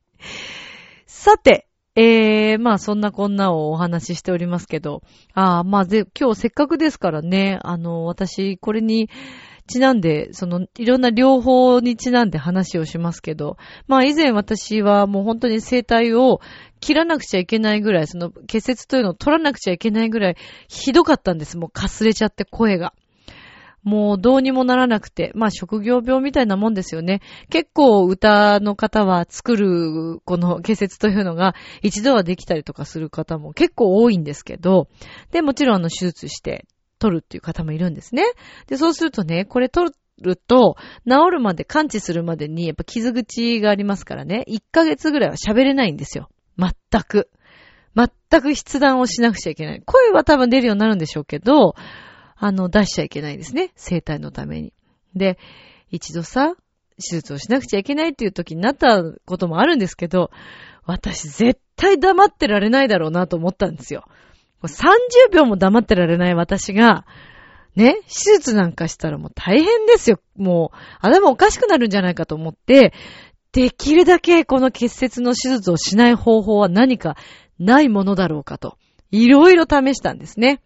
[1.06, 5.02] さて、ええー、まあそんなこんなをお話ししておりますけど、
[5.34, 9.10] ああ、まあで、今日せっかくですからね、あの、私、これに
[9.66, 16.40] ちなんで、その、いろんな両方にちなんで話をしますけど、まあ以前私はもう本当に生体を
[16.80, 20.36] 切らなくちゃいけないぐらい、その結節というのを取らなくちゃいけないぐらい
[20.68, 21.58] ひどかったんです。
[21.58, 22.94] もうかすれちゃって声が。
[23.82, 27.20] もうどうにもならなくて、まあ職業病みたいなもんですよね。
[27.50, 34.88] 結構歌の方は作るこの結節というのが一度はできたりとかする方も結構多いんですけど、
[35.30, 36.66] で、もちろんあの手術して
[36.98, 38.24] 取るっていう方もいるんですね。
[38.68, 39.90] で、そうするとね、これ取
[40.20, 40.76] ると、
[41.08, 46.28] 治るまで、完治するまでにやっぱ傷口がありますからね、1ヶ月ぐらいは喋れないんですよ。
[46.58, 47.28] 全く。
[47.94, 49.82] 全く筆談をしなくちゃいけない。
[49.84, 51.74] 声は多分出るようになるんでしょうけど、
[52.44, 53.70] あの、出しちゃいけないですね。
[53.76, 54.72] 生体のために。
[55.14, 55.38] で、
[55.90, 56.56] 一度さ、
[56.96, 60.32] 手術をしなくちゃいけないっていう時になったこともあるんですけど、
[60.84, 64.06] 私絶対黙ってられないだろうなと思ったんですよ。
[64.64, 67.06] 30秒も黙ってられない私が、
[67.76, 70.18] ね、手術なんかしたらもう大変ですよ。
[70.36, 72.92] もう、頭おかしくなるんじゃないかと思って、
[73.52, 77.16] できるだけこの結節の手術をしない方法は何か
[77.60, 78.78] ないものだろうかと、
[79.12, 80.60] いろいろ試したんですね。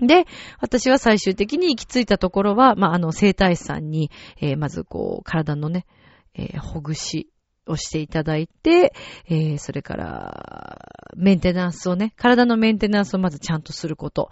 [0.00, 0.26] で、
[0.60, 4.10] 私は最終的に行き着いたところは、まあ、あの、生体師さんに、
[4.40, 5.86] えー、まずこう、体のね、
[6.34, 7.28] えー、ほぐし
[7.66, 8.92] をしていただいて、
[9.28, 10.78] えー、それから、
[11.16, 14.30] メンテナンスをね、体のメンテナンスをまずちゃんとすること。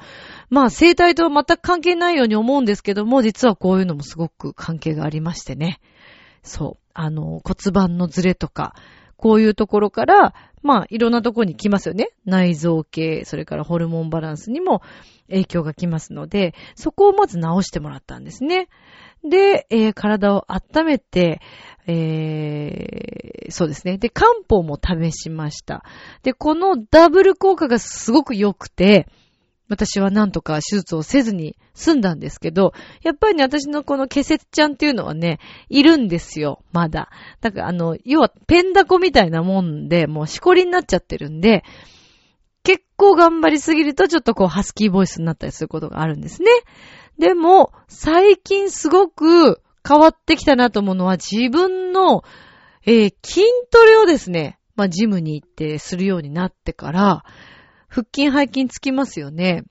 [0.50, 5.80] まあ、生体とは全く関係ないように思うんですけども、実はこういうのもすごく関係がありましてね。
[6.42, 6.88] そう。
[6.94, 8.74] あの、骨盤のズレとか、
[9.18, 12.10] こういうところから、まあ、いろんなところに来ますよね。
[12.24, 14.80] 内臓系、それからホルモンバランスにも
[15.28, 18.68] 影響が来ますので、そこをまず直してもらったんですね。
[19.24, 21.40] で、えー、体を温めて、
[21.86, 23.98] えー、そうですね。
[23.98, 25.84] で、漢方も試しました。
[26.22, 29.08] で、このダブル効果がすごく良くて、
[29.68, 37.10] 私はなんとか手術をせずに済んだんですけど、やっぱりね、私のこのケセツちゃんっていうのはね、いるんですよ、まだ。
[37.40, 41.64] だからあの、要はペンダコみたいなもんで、もうしこりになっちゃってるんで、
[42.62, 46.50] 結構頑張りすぎるとちょっとこうハスキーボイスになったりすることがあるんですね。
[47.18, 52.22] でも、最近すごく変わってきたなと思うのは自分の、
[52.84, 57.24] えー、筋トレをですね、まあ、ジムに行ってするようになってから、
[57.88, 59.64] 腹筋背筋つきますよね。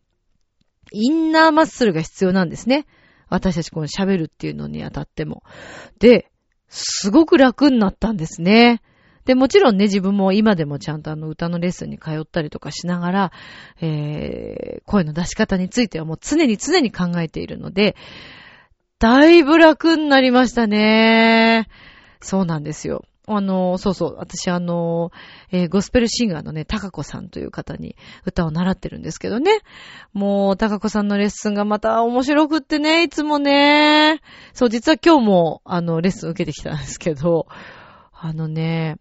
[0.92, 2.86] インナーマッスルが必要なんですね。
[3.30, 5.44] 私たちこの喋るっていうのにあたっても。
[6.00, 6.32] で、
[6.70, 8.82] すごく楽になったんですね。
[9.26, 13.32] で、もちろんね、自分も今でもちゃんとあの歌のレッスンに通ったりとかしながら、
[13.82, 17.98] えー、声の出し方についてはもう常に常に考えているので、
[19.00, 21.68] だいぶ楽になりましたね。
[22.22, 23.04] そうなんですよ。
[23.30, 25.12] あの、そうそう、私あの、
[25.52, 29.60] えー、ゴスペルシンガーのね、タカコさんという方に歌を習ってるんですけどね。
[30.14, 34.22] もう、タカコさんのレッスンがまた面白くってね、いつもね。
[34.54, 37.48] そう、実は今日も、あの、レッスン受けてきたんですけど、
[38.14, 38.98] あのね、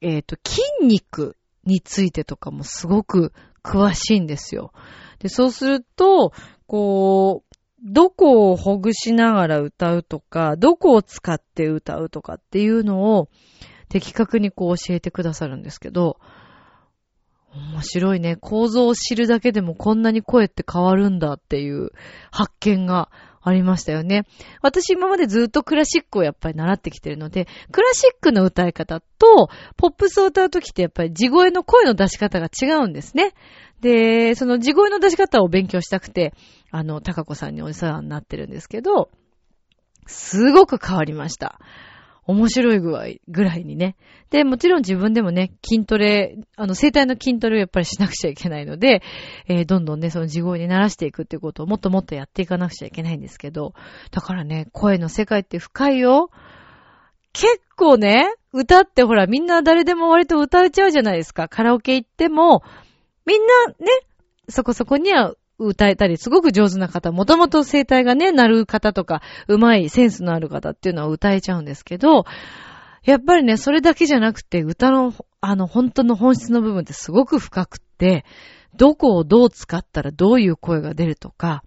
[0.00, 4.72] えっ、ー、と、筋肉についてとかもすごく詳しいんですよ。
[5.18, 6.32] で、そうすると、
[6.66, 7.45] こう、
[7.86, 13.28] どこをほぐしながら歌うとか、どこを使って歌うとかっていうのを
[13.88, 16.18] 的確にこう教えてくださるんですけど、
[17.54, 18.36] 面白いね。
[18.36, 21.90] 構造を知るだけでもこんなに声って変わるんだっていう
[22.30, 23.08] 発見が
[23.48, 24.24] ありましたよね。
[24.60, 33.34] 私今までずっとクラシックをやっぱり習ってきてるので、クラシックの歌い方と、ポップスを歌うときってやっぱり地声の声の出し方が違うんですね。
[33.80, 36.34] で、その地声の出し方を勉強したくて、
[36.72, 39.10] あの、高子さんにお世話になってるんですけど、
[40.06, 41.60] すごく変わりました。
[42.26, 43.96] 面白い具合、ぐらいにね。
[44.30, 49.02] で、もちろん自分でもね、筋トレ、あの、生体の筋トレをやっぱりしなくちゃいけないので、
[49.46, 53.74] えー、どんどんね、その地声に慣らしていくってことをもっともっとやっていかなくちゃいけないんですけど、
[54.10, 56.30] だからね、声の世界って深いよ。
[57.32, 61.48] 結構ね、歌ってほら、みんな誰でも割と歌えちゃうじゃないですか。
[61.48, 62.62] カラオケ行っても、
[63.24, 63.46] みんな
[63.78, 63.86] ね、
[64.48, 72.24] そこそこには歌えたり、すごく上手な方、もともと声帯がね、鳴る方とか、うまいセンスのある方っていうのは歌えちゃうんですけど、
[73.04, 78.24] やっぱりね、それだけじゃなくて、歌の、あの、本当の本質の部分ってすごく深くって、
[78.76, 81.62] どこをどう使ったらどういう声が出るとか、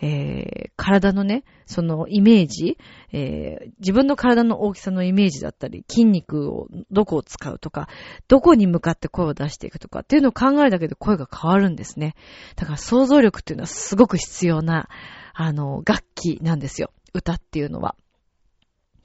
[0.00, 2.76] えー、体のね、そのイメージ、
[3.12, 7.88] えー、自分の体の大きさのイメージだったり、筋肉をどこを使うとか、
[8.28, 12.14] どこに向かって声を出していくとかっていうのを考えるだけで声が変わるんですね。
[12.56, 14.88] だから想像力っていうのはすごく必要な、
[15.32, 16.92] あの、楽器なんですよ。
[17.14, 17.96] 歌っていうのは。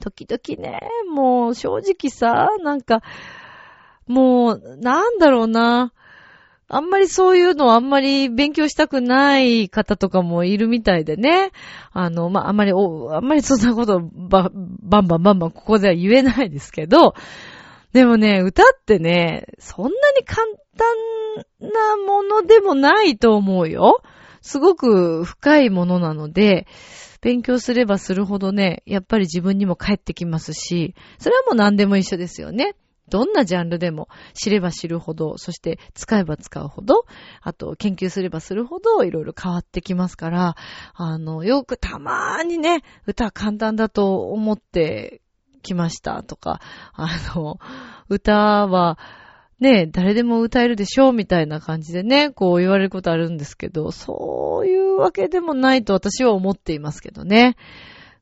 [0.02, 0.82] 時々ね、
[1.14, 3.02] もう正直さ、なんか、
[4.08, 5.94] もう、なんだろうな。
[6.74, 11.52] あんまりそういうのをあんまり勉強したくない方とかもいるみたいでね。
[11.92, 17.14] あの、まあ、あんまり、お、あんまりそんなことば、バンバンバンバンここでは言えないですけど、
[17.92, 20.48] でもね、歌ってね、そんなに簡
[20.78, 24.02] 単なものでもないと思うよ。
[24.42, 26.68] すごく深いものなので、
[27.22, 32.76] 勉強すればするほどね、やっぱり自分にも返ってきますし、それはもう何でも一緒ですよね。
[33.12, 37.06] どんなジャンルでも知れば知るほど、そして使えば使うほど、
[37.42, 40.56] あと研究すればするほどいろいろ変わってきますから、
[40.96, 45.22] あの、よくたまーにね、歌簡単だと思って
[45.62, 46.62] きましたとか、
[46.94, 47.60] あの、
[48.08, 48.34] 歌
[48.68, 48.98] は
[49.60, 57.58] ね、誰でも歌えるでしょうみたいな感じでね、こう言われることあるんですけど、そういうわけでもないと私は思っていますけどね。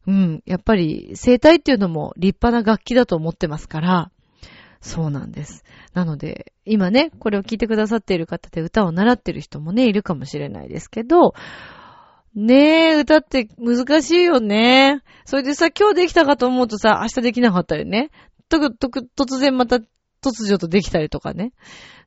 [0.05, 0.43] うん。
[0.45, 4.11] やっぱり、声帯っていうのも立派な楽器だと思ってますから、
[4.81, 5.63] そうなんです。
[5.93, 11.33] なので、今ね、これを聞いてくださっている方で歌を習ってる人もね、いるかもしれないですけど、
[12.35, 15.01] ねえ、歌って難しいよね。
[15.25, 18.11] それでさ、今日できたかと思うとさ、明日できなかったよね。
[18.47, 19.77] とく、とく、突然また
[20.21, 21.53] 突如とできたりとかね。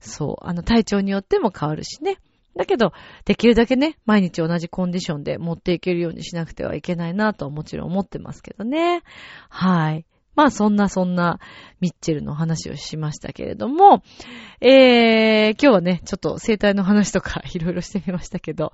[0.00, 0.46] そう。
[0.46, 2.18] あの、体調によっても変わるしね。
[2.56, 2.92] だけど、
[3.24, 9.02] できるだけね、毎日同じコンディションで持っていけるようにしなくてはいけないなとはもちろん思ってますけどね。
[9.48, 10.04] はい。
[10.34, 11.40] まあそんなそんな
[11.80, 14.02] ミッチェルの話をしましたけれども、
[14.60, 18.72] えー、今日はね、ちょっと生態の話とかいろいろしてみましたけど、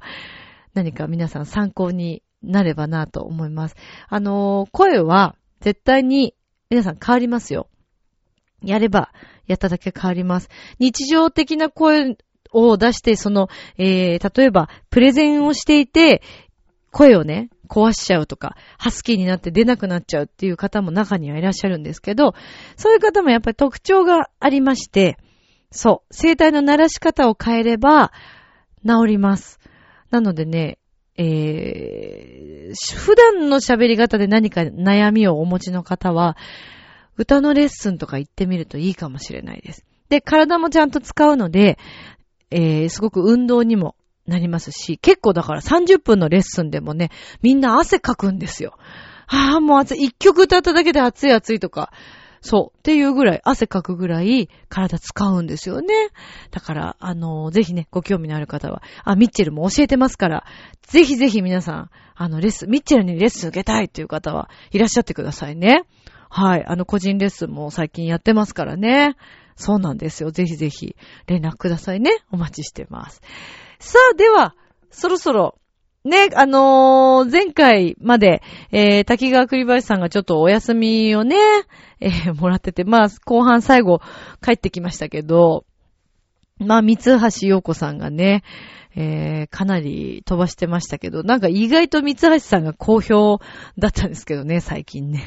[0.75, 3.77] 何か皆さん参考になればなと思います。
[4.09, 6.35] あのー、声は絶対に
[6.71, 7.69] 皆さん変わりますよ。
[8.63, 9.13] やれば、
[9.47, 10.49] やっただけ変わります。
[10.79, 12.17] 日常的な声
[12.53, 16.23] を出して、その、えー、例えば、プレゼンをしていて、
[16.91, 22.35] 声をね、壊しちゃうとか、ハスキーになって出なくなっちゃうっていう方も中にはいらっしゃるんですけど、
[22.77, 25.19] そういう方もやっぱり特徴がありまして、
[25.71, 28.13] そう、声帯の鳴らし方を変えれば、
[28.87, 29.61] 治ります。
[30.11, 30.79] なのでね、
[31.17, 36.37] えー、普段の喋り方で何か悩みをお持ちの方は、
[37.17, 39.85] 歌のレッスンとか行ってみるといいかもしれないです。
[40.09, 41.79] で、体もちゃんと使うので、
[42.51, 43.95] えー、すごく運動にも
[44.29, 47.11] なりますし、結構だから30分のレッスンでもね、
[47.43, 48.75] みんな汗かくんですよ。
[49.27, 50.05] ああ、もう暑い。
[50.05, 51.93] 一曲歌っただけで暑い暑いとか、
[52.41, 52.79] そう。
[52.79, 55.95] っていうぐらい、汗かくぐらい体使うんですよね。
[56.51, 60.45] だから、あのー、ぜひね、ご興味のある方は、あ、ミッチェルも教えてますから、
[60.83, 65.83] ぜひぜひ皆さん、あの、レッスン、ミッチェルにレッスン受けたいっていう方はいらっしゃってくださいね。
[66.31, 66.65] はい。
[66.65, 69.17] あの、個人レッスンも最近やってますからね。
[69.57, 70.31] そうなんですよ。
[70.31, 70.95] ぜひぜひ、
[71.27, 72.11] 連絡くださいね。
[72.31, 73.21] お待ちしてます。
[73.79, 74.55] さあ、では、
[74.91, 75.59] そろそろ、
[76.05, 81.37] ね、あのー、前回まで、えー、滝川栗林さんがちょっとお休みをね、
[82.01, 84.01] えー、もらってて、まあ、後半最後
[84.43, 85.65] 帰ってきましたけど、
[86.59, 87.13] まあ、三橋
[87.47, 88.43] 陽子さんがね、
[88.97, 93.39] えー、かなり飛ばしてましたけど、なんか意外と三橋さんが好評
[93.79, 95.23] だったんですけどね、最近ね。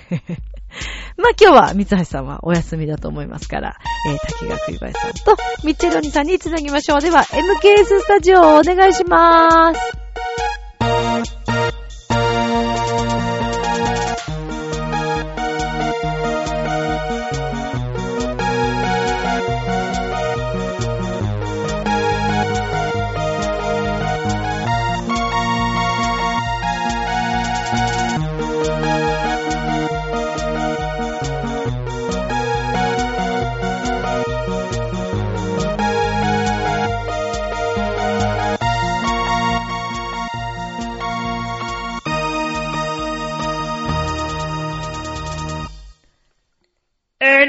[1.17, 7.01] まあ今日は三橋さんはお休みだと思いますから、えー、滝川栗林さんとミッチェロニさんにつなぎましょう。
[7.01, 10.00] では、MKS スタジオをお願いしまーす。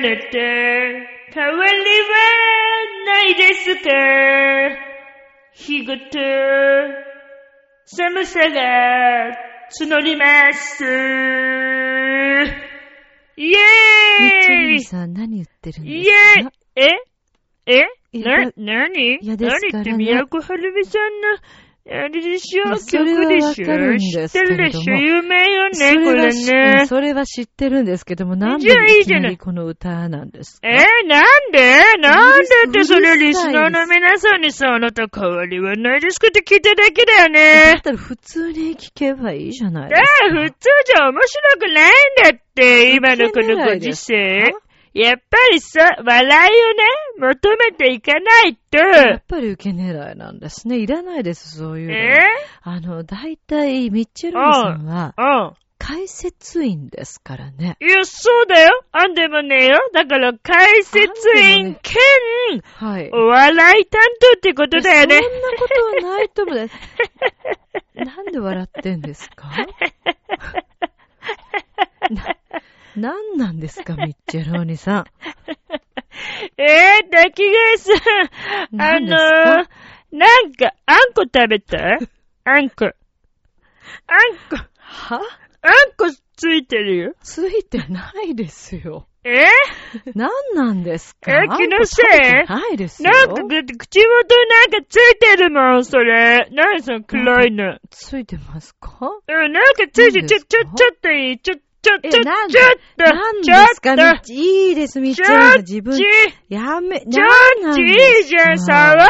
[0.02, 2.14] なた、変わりは
[3.06, 3.88] ないですか
[5.54, 6.00] 日ごと、
[7.86, 9.30] 寒さが
[9.80, 10.84] 募ります。
[13.36, 14.80] イェーイ！
[14.82, 16.10] さん何言ってるんですか？
[16.10, 16.92] イェーイ！
[17.66, 17.78] え？
[18.12, 18.20] え？
[18.20, 19.18] な、なに？
[19.22, 21.38] 何って宮古春美さんの
[21.84, 23.54] あれでしょ曲でしょ？
[23.54, 24.94] 知ってるでしょ？
[24.94, 26.86] 有名よね、これね。
[26.86, 30.68] それは知ってるんですけども、なんでいきなりこの歌なんですか？
[30.68, 31.80] えー、なんで？
[32.00, 37.72] なんでってそれリスナーの皆さんにさ、あなた変わりはないですかって聞いただけだよね。
[37.72, 40.06] だったら普通に聞けばいいじゃないですか。
[40.26, 41.92] えー、普通じゃ面白くないん
[42.32, 44.54] だって、今のこのご時世。
[44.94, 46.50] やっぱりさ、笑い
[47.20, 48.78] をね、求めていかないと。
[48.78, 50.76] やっぱり受け狙いなんですね。
[50.78, 51.94] いらないです、そういうの。
[51.94, 52.18] え？
[52.62, 55.22] あの、大体、ミッチェルさんは、う
[55.52, 55.52] ん。
[55.78, 57.76] 解説員ですからね。
[57.80, 58.84] いや、そうだよ。
[58.92, 59.80] あんでもねよ。
[59.92, 61.08] だから、解説
[61.40, 61.94] 員兼、
[62.54, 63.10] ね、はい。
[63.12, 65.18] お笑い担当ってことだよね。
[65.20, 65.68] そんなこ
[66.00, 66.68] とはないと思う。
[68.04, 69.48] なんで笑ってんですか？
[72.96, 75.04] 何なんですか、ミッチェローニさん。
[76.58, 77.92] えー、滝川さ
[78.76, 79.66] ん、あのー、
[80.12, 81.78] なんか、あんこ食べた？
[82.44, 82.84] あんこ。
[82.84, 82.92] あん
[84.50, 84.56] こ。
[84.76, 85.20] は？
[85.62, 87.14] あんこついてるよ。
[87.22, 89.06] ついてないですよ。
[89.24, 89.44] え？
[90.14, 91.32] 何なんですか？
[91.32, 92.44] え、気のせい？
[92.46, 93.10] ないですよ。
[93.10, 96.48] なんか、口元なんかついてるもん、それ。
[96.50, 97.78] 何その黒いの？
[97.90, 98.98] ついてますか？
[99.28, 101.38] え、なんかついて、ちょ、ちょ、ちょっといい？
[101.38, 102.58] ちょ、ちょ、ちょ、ちょっえなんと、
[102.96, 103.90] 何ちですか？
[103.90, 106.04] ょっと、みいいです、みっちちょゃん自分ち、、
[106.48, 109.08] やめ、ちょっちいいじゃん、触ら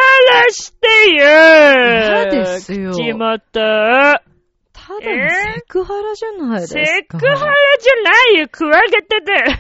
[0.51, 3.43] してよ嫌ですよ口元。
[3.53, 6.81] ただのセクハラじゃないですか。
[6.87, 9.59] セクハラじゃないよ、クワガタだよ。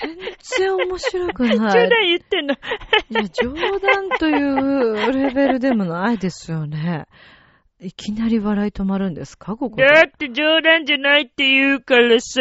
[0.00, 0.16] 全
[0.58, 1.88] 然面白く冗ない。
[1.90, 2.54] 談言ってんの。
[2.54, 2.56] い
[3.10, 7.06] や、冗談というレベルでもないですよね。
[7.78, 9.54] いきなり笑い止まるんですか？
[9.54, 9.84] ここで。
[9.84, 12.40] だって冗談じゃないって言うからさ、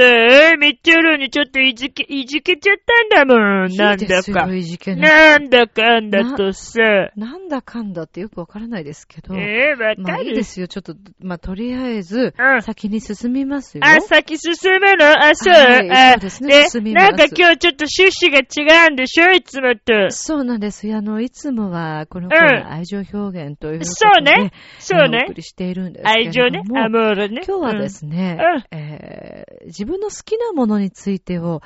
[0.57, 2.77] めっちゃろにちょっといじけ、いじけちゃっ
[3.09, 4.55] たんだもん、いないんだか。
[4.55, 5.39] いじけない。
[5.39, 6.79] なんだかんだとさ。
[7.17, 9.35] なんだかんだってよくわからないですけど。
[9.35, 10.69] えー、わまあかるいいですよ。
[10.69, 13.83] ちょっと、まあとりあえずう、ん先に進みますよ。
[13.85, 15.05] あ、先進むの？
[15.21, 15.53] あ、そう。
[15.53, 19.31] はいあそうですね進みますなんか今日ちょっと趣旨が違うんでしょ？
[19.33, 20.11] いつもと。
[20.11, 20.99] そうなんですよ。
[20.99, 26.29] あの、いつもは、このコーうんナー愛情表現ということで、そうねそうね送りしているんですけれども。
[26.29, 26.61] 愛情ね。
[26.81, 27.41] アモールね。
[27.47, 28.37] 今日はですね、
[28.71, 31.59] うんえー自分の好きなものについてを。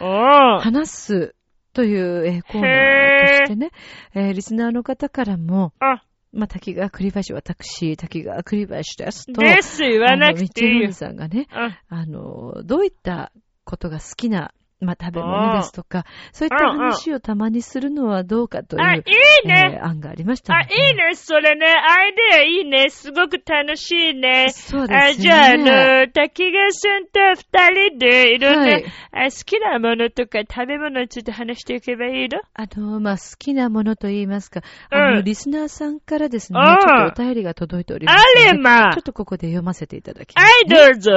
[0.62, 1.36] 話す
[1.74, 3.72] という、えーコーナーとしてね、
[4.16, 6.02] えーリスナーの方からも、あ、
[6.32, 10.92] まあ、滝川栗林、私、滝川栗林ですと、です言わなくていいミッチェルー。
[10.94, 13.32] さんがね、ああの、どういった
[13.66, 19.74] ことが好きな、まあ、食べ物ですとか、そういった話をたまにするのはどうかという、あ、いいね。
[19.76, 21.66] えー案がありましたあ、いいね、それね。
[21.68, 22.90] アイデアいいね。
[22.90, 24.50] すごく楽しいね。
[24.50, 24.98] そうですね。
[24.98, 25.58] あ、じゃあ、あ
[26.06, 32.40] の、滝川さんと二人でいろんな、はいあ好きなものとか食べ物について話していけばいいの？
[32.54, 34.62] あの、まあ、好きなものと言いますか、
[34.92, 40.76] うんあの、リスナーさんからですね、うんちょっとお便りが届いておりまあすので、れまちょっとここで読ませていただきまはす、い、ね。
[40.76, 41.12] どうぞ。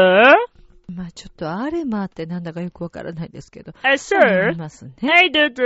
[0.95, 4.93] まあ、ちょっとあれまってなんだかよくわからないですけど、あ、そう読みますね。
[5.03, 5.63] はい、どうぞ。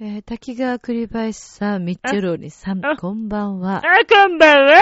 [0.00, 3.78] えー滝川栗林さん、ミッチェローニさんあ、こんばんは。
[3.78, 4.74] あ、こんばんは？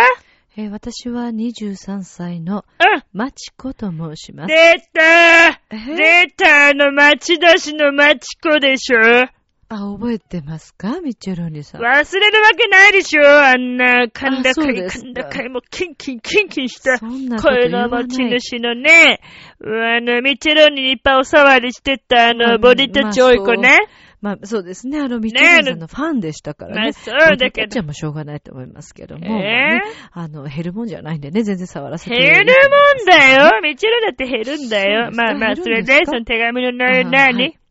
[0.58, 4.48] えー私は23歳のあ、マチコと申します。
[4.48, 5.54] 出たえ？
[5.70, 8.98] ー出たあの町田市の町子でしょ？
[9.68, 11.00] あ、覚えてますか？
[11.00, 11.80] ミッチェローニさん。
[11.80, 17.68] 忘れるわけないでしょあんな、甲高あそうい、ですか甲高い、もうキンキンキンキンした声。
[17.68, 19.20] の持ち主のね、
[19.60, 23.88] あの、ミチェロニにいっぱいお触りしてたあまあの、ボディタッチ多い子ね。
[24.22, 24.98] まあ、そうですね。
[24.98, 26.82] あの、ミッチェさんのファンでしたからね。
[26.82, 29.26] まあそうだけどボディタッチはもうしょうがないと思いますけども。
[29.26, 35.10] えーまあねあの、減るもんじゃないんでね、全然触らせて減るもんだよミチェロだって減るんだよ。
[35.12, 37.65] まあまあ、減それでその手紙の内容あ何、はいうん。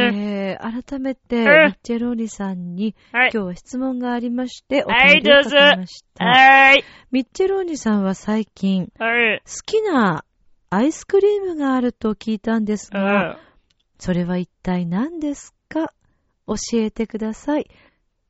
[0.00, 3.30] えー、改めて、ミんッチェローニさんに、はい。
[3.32, 6.24] 今日は質問がありまして、おはい便りを書きました。
[6.24, 6.84] はーい。
[7.10, 9.42] ミッチェローニさんは最近、はい。
[9.44, 10.24] 好きな
[10.70, 13.38] アイスクリームがあると聞いたんですうが、ん。
[13.98, 15.92] それは一体何ですか？
[16.46, 17.68] 教えてください。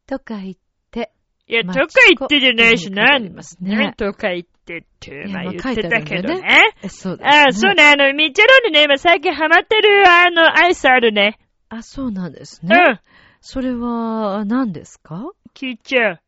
[0.06, 0.54] とか言っ
[0.90, 1.12] て、
[1.46, 3.94] いや、まあとか言ってじゃないし、なん書いてありますねね。
[3.96, 6.74] とか言ってって、まあまあ言ってたけどね。
[6.82, 7.44] えそうです、ね。
[7.48, 11.38] あ、そうね、あの、ミッチェローニね、今最近ハマってる、あの、アイスあるね。
[11.70, 12.74] あ、そうなんですね。
[12.74, 13.00] うん。
[13.40, 15.30] それは何ですか？
[15.54, 16.20] 聞いちゃう。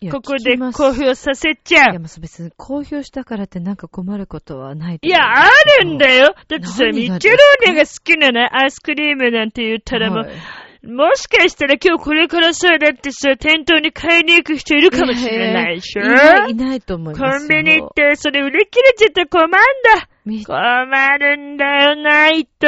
[0.00, 2.00] いやここで公表させちゃいや、う。
[2.00, 5.48] まあ、別に公表したからってなんか困ることはないといや、あ
[5.82, 6.34] るんだよ。
[6.46, 10.36] だってさ、ミッチェローニが好きなね、アイスクリームなんて言ったらもう、はい
[10.80, 16.02] もしかしたら今日これからさ、だってさ、店頭に買いに行く人いるかもしれないでしょ？
[16.02, 17.40] いない、いないと思いますよ。
[17.40, 20.07] コンビニ行って、それ売り切れちゃったら困んだ。
[20.28, 22.66] み困るんだよ、ないと。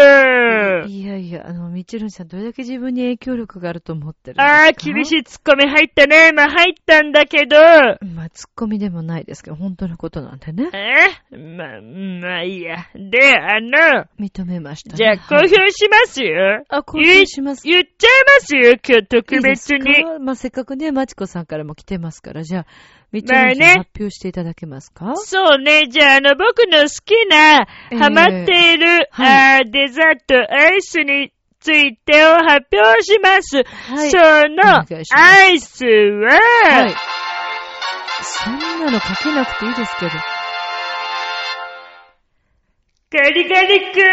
[0.89, 6.33] いやいや、あの、みちるんさん、どれだけ自分に影響力があると思ってるああ、厳しいツッコミ入ったね。
[6.33, 7.57] まあ入ったんだけど。
[8.15, 10.71] まあ、ツッコミでもないですけど、本当のことなんでね。
[10.73, 11.37] え？
[11.37, 12.87] まあ、まあいいや。
[12.95, 14.97] で、あの、認めました、ね。
[14.97, 16.65] じゃあ公はい表しますよ。
[16.69, 17.67] あ、公表します。
[17.67, 19.91] 言っちゃいますよ、今日特別に。
[19.91, 22.67] いいまあ、せっかくね、まちこさんからも来てますから、じゃあ、
[23.13, 25.15] みちるんさん、まあね発表していただけますか？
[25.17, 25.89] そうね。
[25.89, 33.65] じゃあ、あの、僕の好きな、えーハマっている、はあーデザート、アイスについてを発表します。
[33.65, 34.85] はいそおの
[35.15, 36.95] アイスは、はい。
[38.23, 40.13] そんなの書けなくていいですけど。
[43.13, 44.05] ガリガリ君。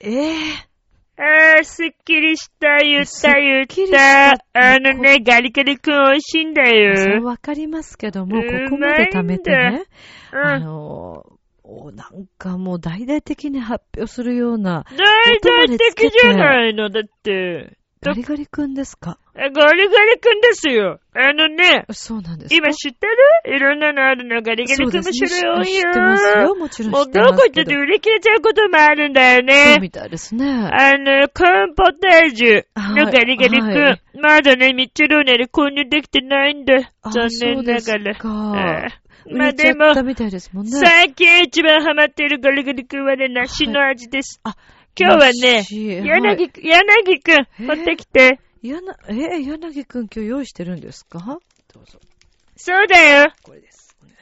[0.00, 0.71] ええ
[1.18, 4.74] あー、すっきりした、言った、言ったた。
[4.74, 7.24] あのね、ガリガリ君美味しいんだそうよ。
[7.24, 9.84] わかりますけども、こうこまで貯めてね、
[10.32, 10.62] あうん。
[10.64, 11.26] の、
[11.64, 17.76] おなんかもう大々的に発表するような、大々的じゃないの、だって。
[18.04, 19.16] ガリガリ君ですか？
[19.34, 20.98] あガリガリ君ですよ。
[21.14, 22.56] あのね、そうなんですか？
[22.56, 23.06] 今知って
[23.46, 23.56] る？
[23.56, 24.42] いろんなのあるの。
[24.42, 25.82] ガリガリ君もそうです種類多いよ。
[25.82, 26.54] 知ってますよ。
[26.56, 27.70] もちろんもうどこ行ってますけど。
[27.70, 29.78] て売り切れちゃうこともあるんだよそうね。
[29.80, 30.44] みたいですね。
[30.46, 33.82] あの、コーンポタージュのガリガリ君。
[33.82, 36.92] はいまだね、ミッチェローネで購入できてないんだ。
[37.02, 38.16] あ残念ながら。
[38.22, 38.88] あ
[39.26, 39.94] 売まあでも。
[39.94, 44.40] 最近一番ハマっているガリガリ君はね、梨の味です。
[44.44, 44.54] あ、
[44.98, 45.64] 今日はね、
[46.04, 48.38] 柳くん、柳くん、持ってきて。
[49.08, 51.38] えー、柳くん今日用意してるんですか？
[51.72, 51.98] どうぞ。
[52.56, 53.32] そうだよ。
[53.42, 53.71] これです。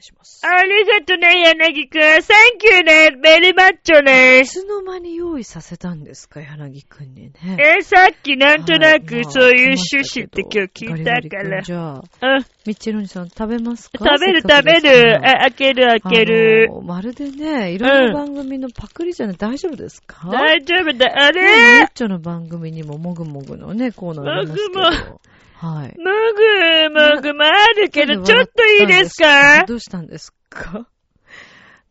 [0.00, 0.42] いします。
[0.44, 2.22] ありがとね、柳くん。
[2.22, 4.46] サンキューね、ベリマッチョねい。
[4.46, 7.32] つの間に用意させたんですか柳くんにね。
[7.78, 11.62] え、さっきなんとなはいくそういう趣旨って今日聞いたから。
[11.62, 12.44] じゃあ、うん。
[12.66, 14.04] ミッチェロニさん食べますか？
[14.04, 15.16] 食べる食べる。
[15.24, 20.28] あ、開ける開けるまるでね、いろんな番組のパクリじゃない、大丈夫ですか？
[20.30, 21.06] 大丈夫だ。
[21.16, 24.80] あねれミッチョの番組にももぐもぐのね、コーナーありますけど。
[25.12, 25.20] も
[25.60, 25.98] はい。
[25.98, 26.04] も
[26.34, 29.64] ぐもぐもあるけど、ちょっといいですか？
[29.66, 30.86] どうしたんですか？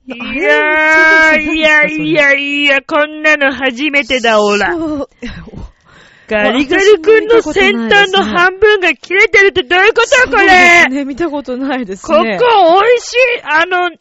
[0.07, 4.73] いやー、いやいやいや、こんなの初めてだ、オラ。
[4.75, 5.09] そう
[6.27, 12.37] ガリガリ君の先端の半分が切れてるってどういうことこそうでれすね、見たことないですここ、美ね。
[12.37, 12.41] 味
[13.01, 13.41] しい。
[13.43, 13.91] あの、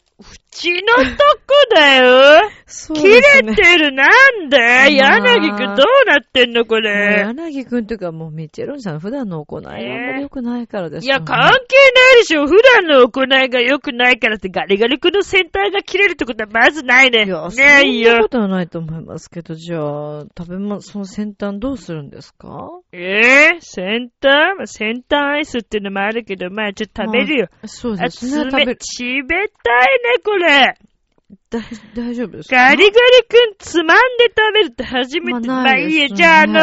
[0.67, 2.49] 縁のとこだよ。
[2.65, 3.91] そう切ですねれてる。
[3.93, 4.57] なんで？
[4.57, 7.23] まあ柳くんどうなってんのこもうれ。
[7.25, 11.59] 柳くんというかもうミッチェロニさん普段の行いがあんまり良くないからですいや、関係ない
[12.19, 12.47] でしょ。
[12.47, 17.25] 普段の行いが良くないからってガリガリ君の先端が切れるってことはまずないね。
[17.25, 18.29] いや、ねそんなえよこ。
[18.29, 22.69] とはないと思いますけど、じゃあ、食べま、その先端どうするんですか？
[22.91, 24.57] えー、先端？
[24.57, 27.47] まあ先端アイスっていうのもあるけど、まあちょっと食べるよ。
[27.63, 28.75] あ、そうですね、食べる。
[28.75, 28.77] 冷
[29.27, 30.48] たいね、これ。
[31.49, 31.61] 大
[31.95, 32.55] 大丈夫ですか？
[32.55, 32.91] ガリガリ
[33.27, 35.47] 君つまんで食べるって初めて。
[35.47, 36.07] まあまあ、ないいいよ。
[36.09, 36.53] じゃあ、あの、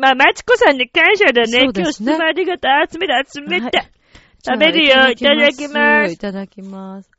[0.00, 1.66] まあ、マチコさんに感謝だね。
[1.66, 2.70] ね今日質問ありがとう。
[2.70, 3.70] あ、冷たい、冷たい。
[3.80, 3.90] はい
[4.48, 5.10] 食べるよ。
[5.10, 6.18] いただきますい。
[6.18, 7.10] ただきます。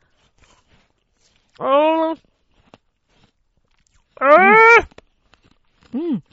[1.60, 2.18] おー。
[4.20, 6.24] おー、うん。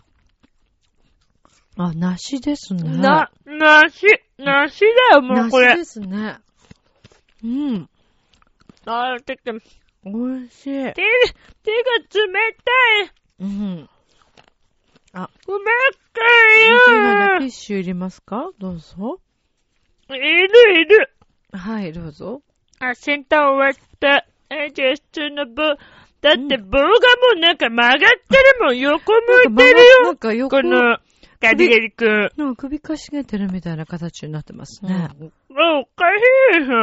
[1.76, 2.96] あ、梨ですね。
[2.98, 4.06] な、なし、
[4.38, 5.84] なしだよ、もうこれ梨で。
[5.84, 6.36] すね。
[7.42, 7.88] うん。
[8.86, 9.52] あー、てか、手、
[10.04, 10.70] 美味しい。
[10.70, 10.94] 手が冷
[12.64, 13.10] たい。
[13.40, 13.88] うん。
[15.12, 15.58] あ、うま
[16.12, 18.50] ティくッシュいりますか？
[18.58, 19.20] どうぞ。
[20.10, 21.10] いるいる。
[21.52, 22.42] はい、どうぞ。
[22.80, 24.26] あ、先端終わった。
[24.50, 25.76] え、じゃあ普通の棒。
[26.20, 26.98] だって棒がも
[27.36, 28.78] うなんか曲がってるもん。
[28.78, 29.18] 横向
[29.52, 30.16] いてるなんよ。
[30.16, 30.98] か横この、
[31.40, 32.30] ガリガリ君。
[32.36, 35.10] なんか首かしげてるみたいな形になってますね。
[35.18, 35.30] もう
[35.82, 36.06] おか
[36.52, 36.74] しいでしょ？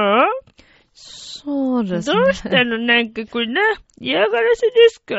[0.94, 2.16] そうですね。
[2.16, 2.78] どうしたの？
[2.78, 3.62] なんかこれな、
[4.00, 5.16] 嫌がらせですか？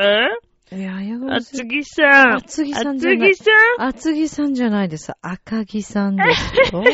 [0.75, 2.35] いや、やがらせ厚木さん。
[2.37, 3.87] 厚木さんじゃない厚木さん？
[3.87, 5.11] 厚木さんじゃないです。
[5.21, 6.81] 赤木さんですよ。
[6.81, 6.93] わ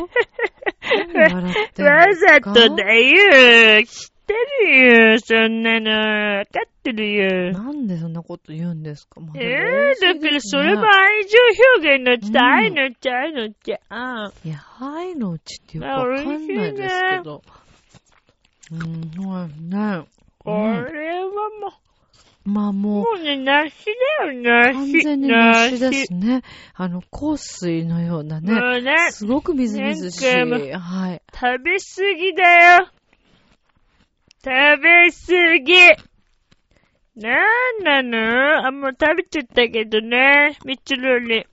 [2.15, 3.83] ざとだよ。
[3.85, 4.33] 知って
[4.65, 5.19] るよ。
[5.19, 5.91] そんなの。
[6.39, 7.51] わかってるよ。
[7.51, 11.37] なんでそんなこと言うんですか、まあええー、だからそれも愛情
[11.77, 12.41] 表現のうちだ。
[12.41, 13.73] うん愛のうち、愛のうち。
[13.73, 14.31] ああ。
[14.43, 17.43] いや、はいのうちってよくわかんないですけど。
[18.71, 20.03] うん、そうですね。
[20.37, 21.73] これはも
[22.45, 23.75] まあう、もう、もうね、梨
[24.19, 24.73] だよ、梨。
[24.73, 26.41] 完全に梨ですね。
[26.73, 28.53] あの、香水のようなね。
[28.53, 30.25] もうね、すごくみずみずしい。
[30.25, 31.21] はい。
[31.33, 32.43] 食べすぎだ
[32.77, 32.87] よ。
[34.43, 35.73] 食べすぎ。
[37.15, 37.35] な
[37.81, 38.65] んなの？
[38.67, 40.57] あ、もう食べちゃったけどね。
[40.63, 41.45] みちるり。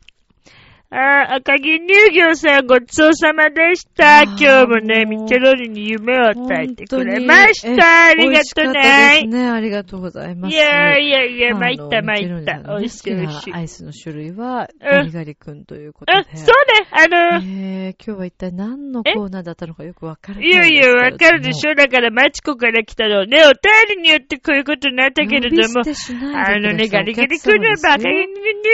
[0.89, 4.23] あ、赤木乳業さんごちそうさまでした。
[4.23, 8.07] 今日もね、もうみちるりに夢を与えてくれました。
[8.07, 9.27] ありがと美味しかったねです。
[9.27, 9.51] ね。
[9.51, 10.55] ありがとうございます。
[10.55, 12.59] いやいやいや、参った参った。
[12.79, 13.53] 美味しい美味しい。
[13.53, 16.37] アイスの種類は、うんガリガリ君ということあ、で。
[16.37, 23.39] そうね、あの、えー、今日は一体何のコーナーだったのかよくわからないいやいや、わかるでしょょだから、マチコから来たのね。
[23.45, 25.83] お便りによってこういうことになったけれども、
[26.37, 28.27] あのね、ガリガリ君のバカリ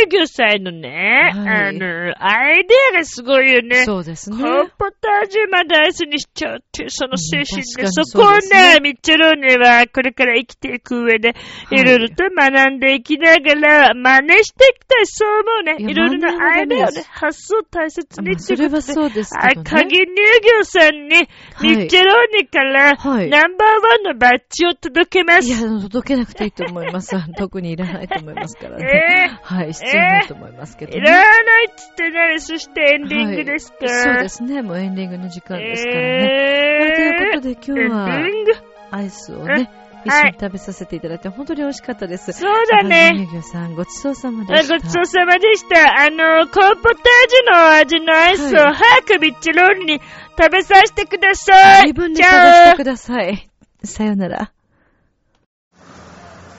[0.04, 3.84] 乳業祭のね、はいあの、アイデアがすごいよね。
[3.84, 4.36] そうですね。
[4.36, 11.34] コーンポタージュまでアイスにしちゃうっていう、その精神で、うんそこをねね、ミッチェローネはこれから生きていく上で、
[11.70, 15.92] いいろいろと学んでいきながら、真似していきたい、そう思うね。
[15.92, 18.92] いろいろなアイデアをね、発想を大切にっていうことで。
[18.92, 19.70] そうですけどね。
[19.70, 21.28] 赤木乳業さんに、はい
[21.62, 25.48] ミッチェローネから、はいナンバーワンのバッジを届けます。
[25.48, 27.16] いや、届けなくていいと思います。
[27.36, 29.30] 特にいらないと思いますからね。
[29.32, 30.98] えはい、必要ないと思いますけどね。
[30.98, 34.62] いらないっつって何そしてエンディングですか、はいそうですね。
[34.62, 36.78] もうエンディングの時間ですからね。
[36.80, 38.52] まあというえことで今日はンディング？
[38.90, 39.70] アイスをうんね、
[40.04, 42.32] 一はい緒に食べさせていただいて本当に美味しかったです。
[42.32, 43.12] そうだね。
[43.14, 44.78] 乳業さんごちそうさまであした。
[44.78, 46.02] ごちそうさまでした。
[46.02, 50.00] あの、コーンポタージュの味のアイスをはい早くビッチロールに
[50.38, 51.82] 食べさせてください。
[51.86, 53.48] 自分でじ食べてください。
[53.84, 54.52] さよなら。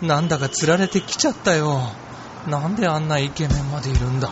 [0.01, 1.79] なんだか釣られてきちゃったよ。
[2.47, 4.29] なんであんなイケメンまでいるんだ？
[4.29, 4.31] あ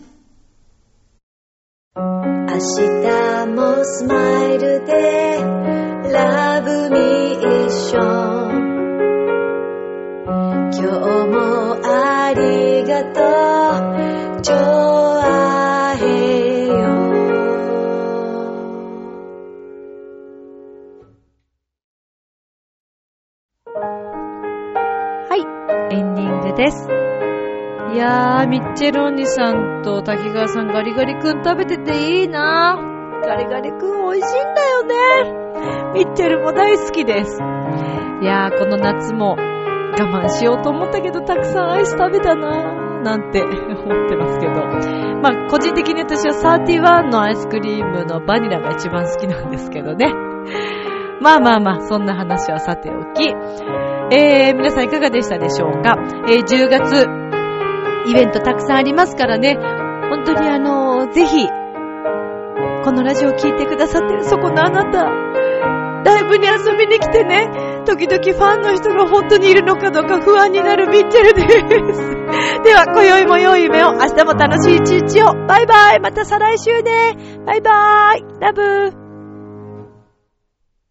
[2.53, 2.61] 明日
[3.55, 5.37] もスマイルで
[6.11, 8.51] ラブミッション。
[10.73, 10.83] 今日
[11.27, 13.50] もありがとう。
[28.01, 32.75] やー、ミッチェルお兄さんと滝川さんガリガリ君食べてていいな
[33.23, 35.93] ガリガリ君美味しいんだよね。
[35.93, 37.37] ミッチェルも大好きです。
[38.21, 44.53] いやー、この夏も我慢しようと思ったけど、たくさんアイス食べたなーなんて 思ってますけど。
[45.21, 50.11] まあ、個人的に私は31のアイスクリームのバニラが一番好きなんですけどね。
[51.21, 53.31] まあまあまあ、そんな話はさておき。
[54.11, 55.95] えー、皆さんいかがでしたでしょうか？
[56.27, 57.20] えー、10月、
[58.07, 59.57] イベントたくさんありますからね。
[60.09, 61.47] 本当にあのーぜひ、
[62.83, 65.05] このラジオを聴いてくださってるそこのあなた、
[66.03, 67.47] ライブに遊びに来てね、
[67.85, 72.11] 時々ファンの人が本当にいるのかどうか不安になるミッチェルです。
[72.63, 75.33] では、今宵も良い夢を、明日も楽しい一日を。
[75.47, 79.00] バイバイまた再来週ねバイバーイラブー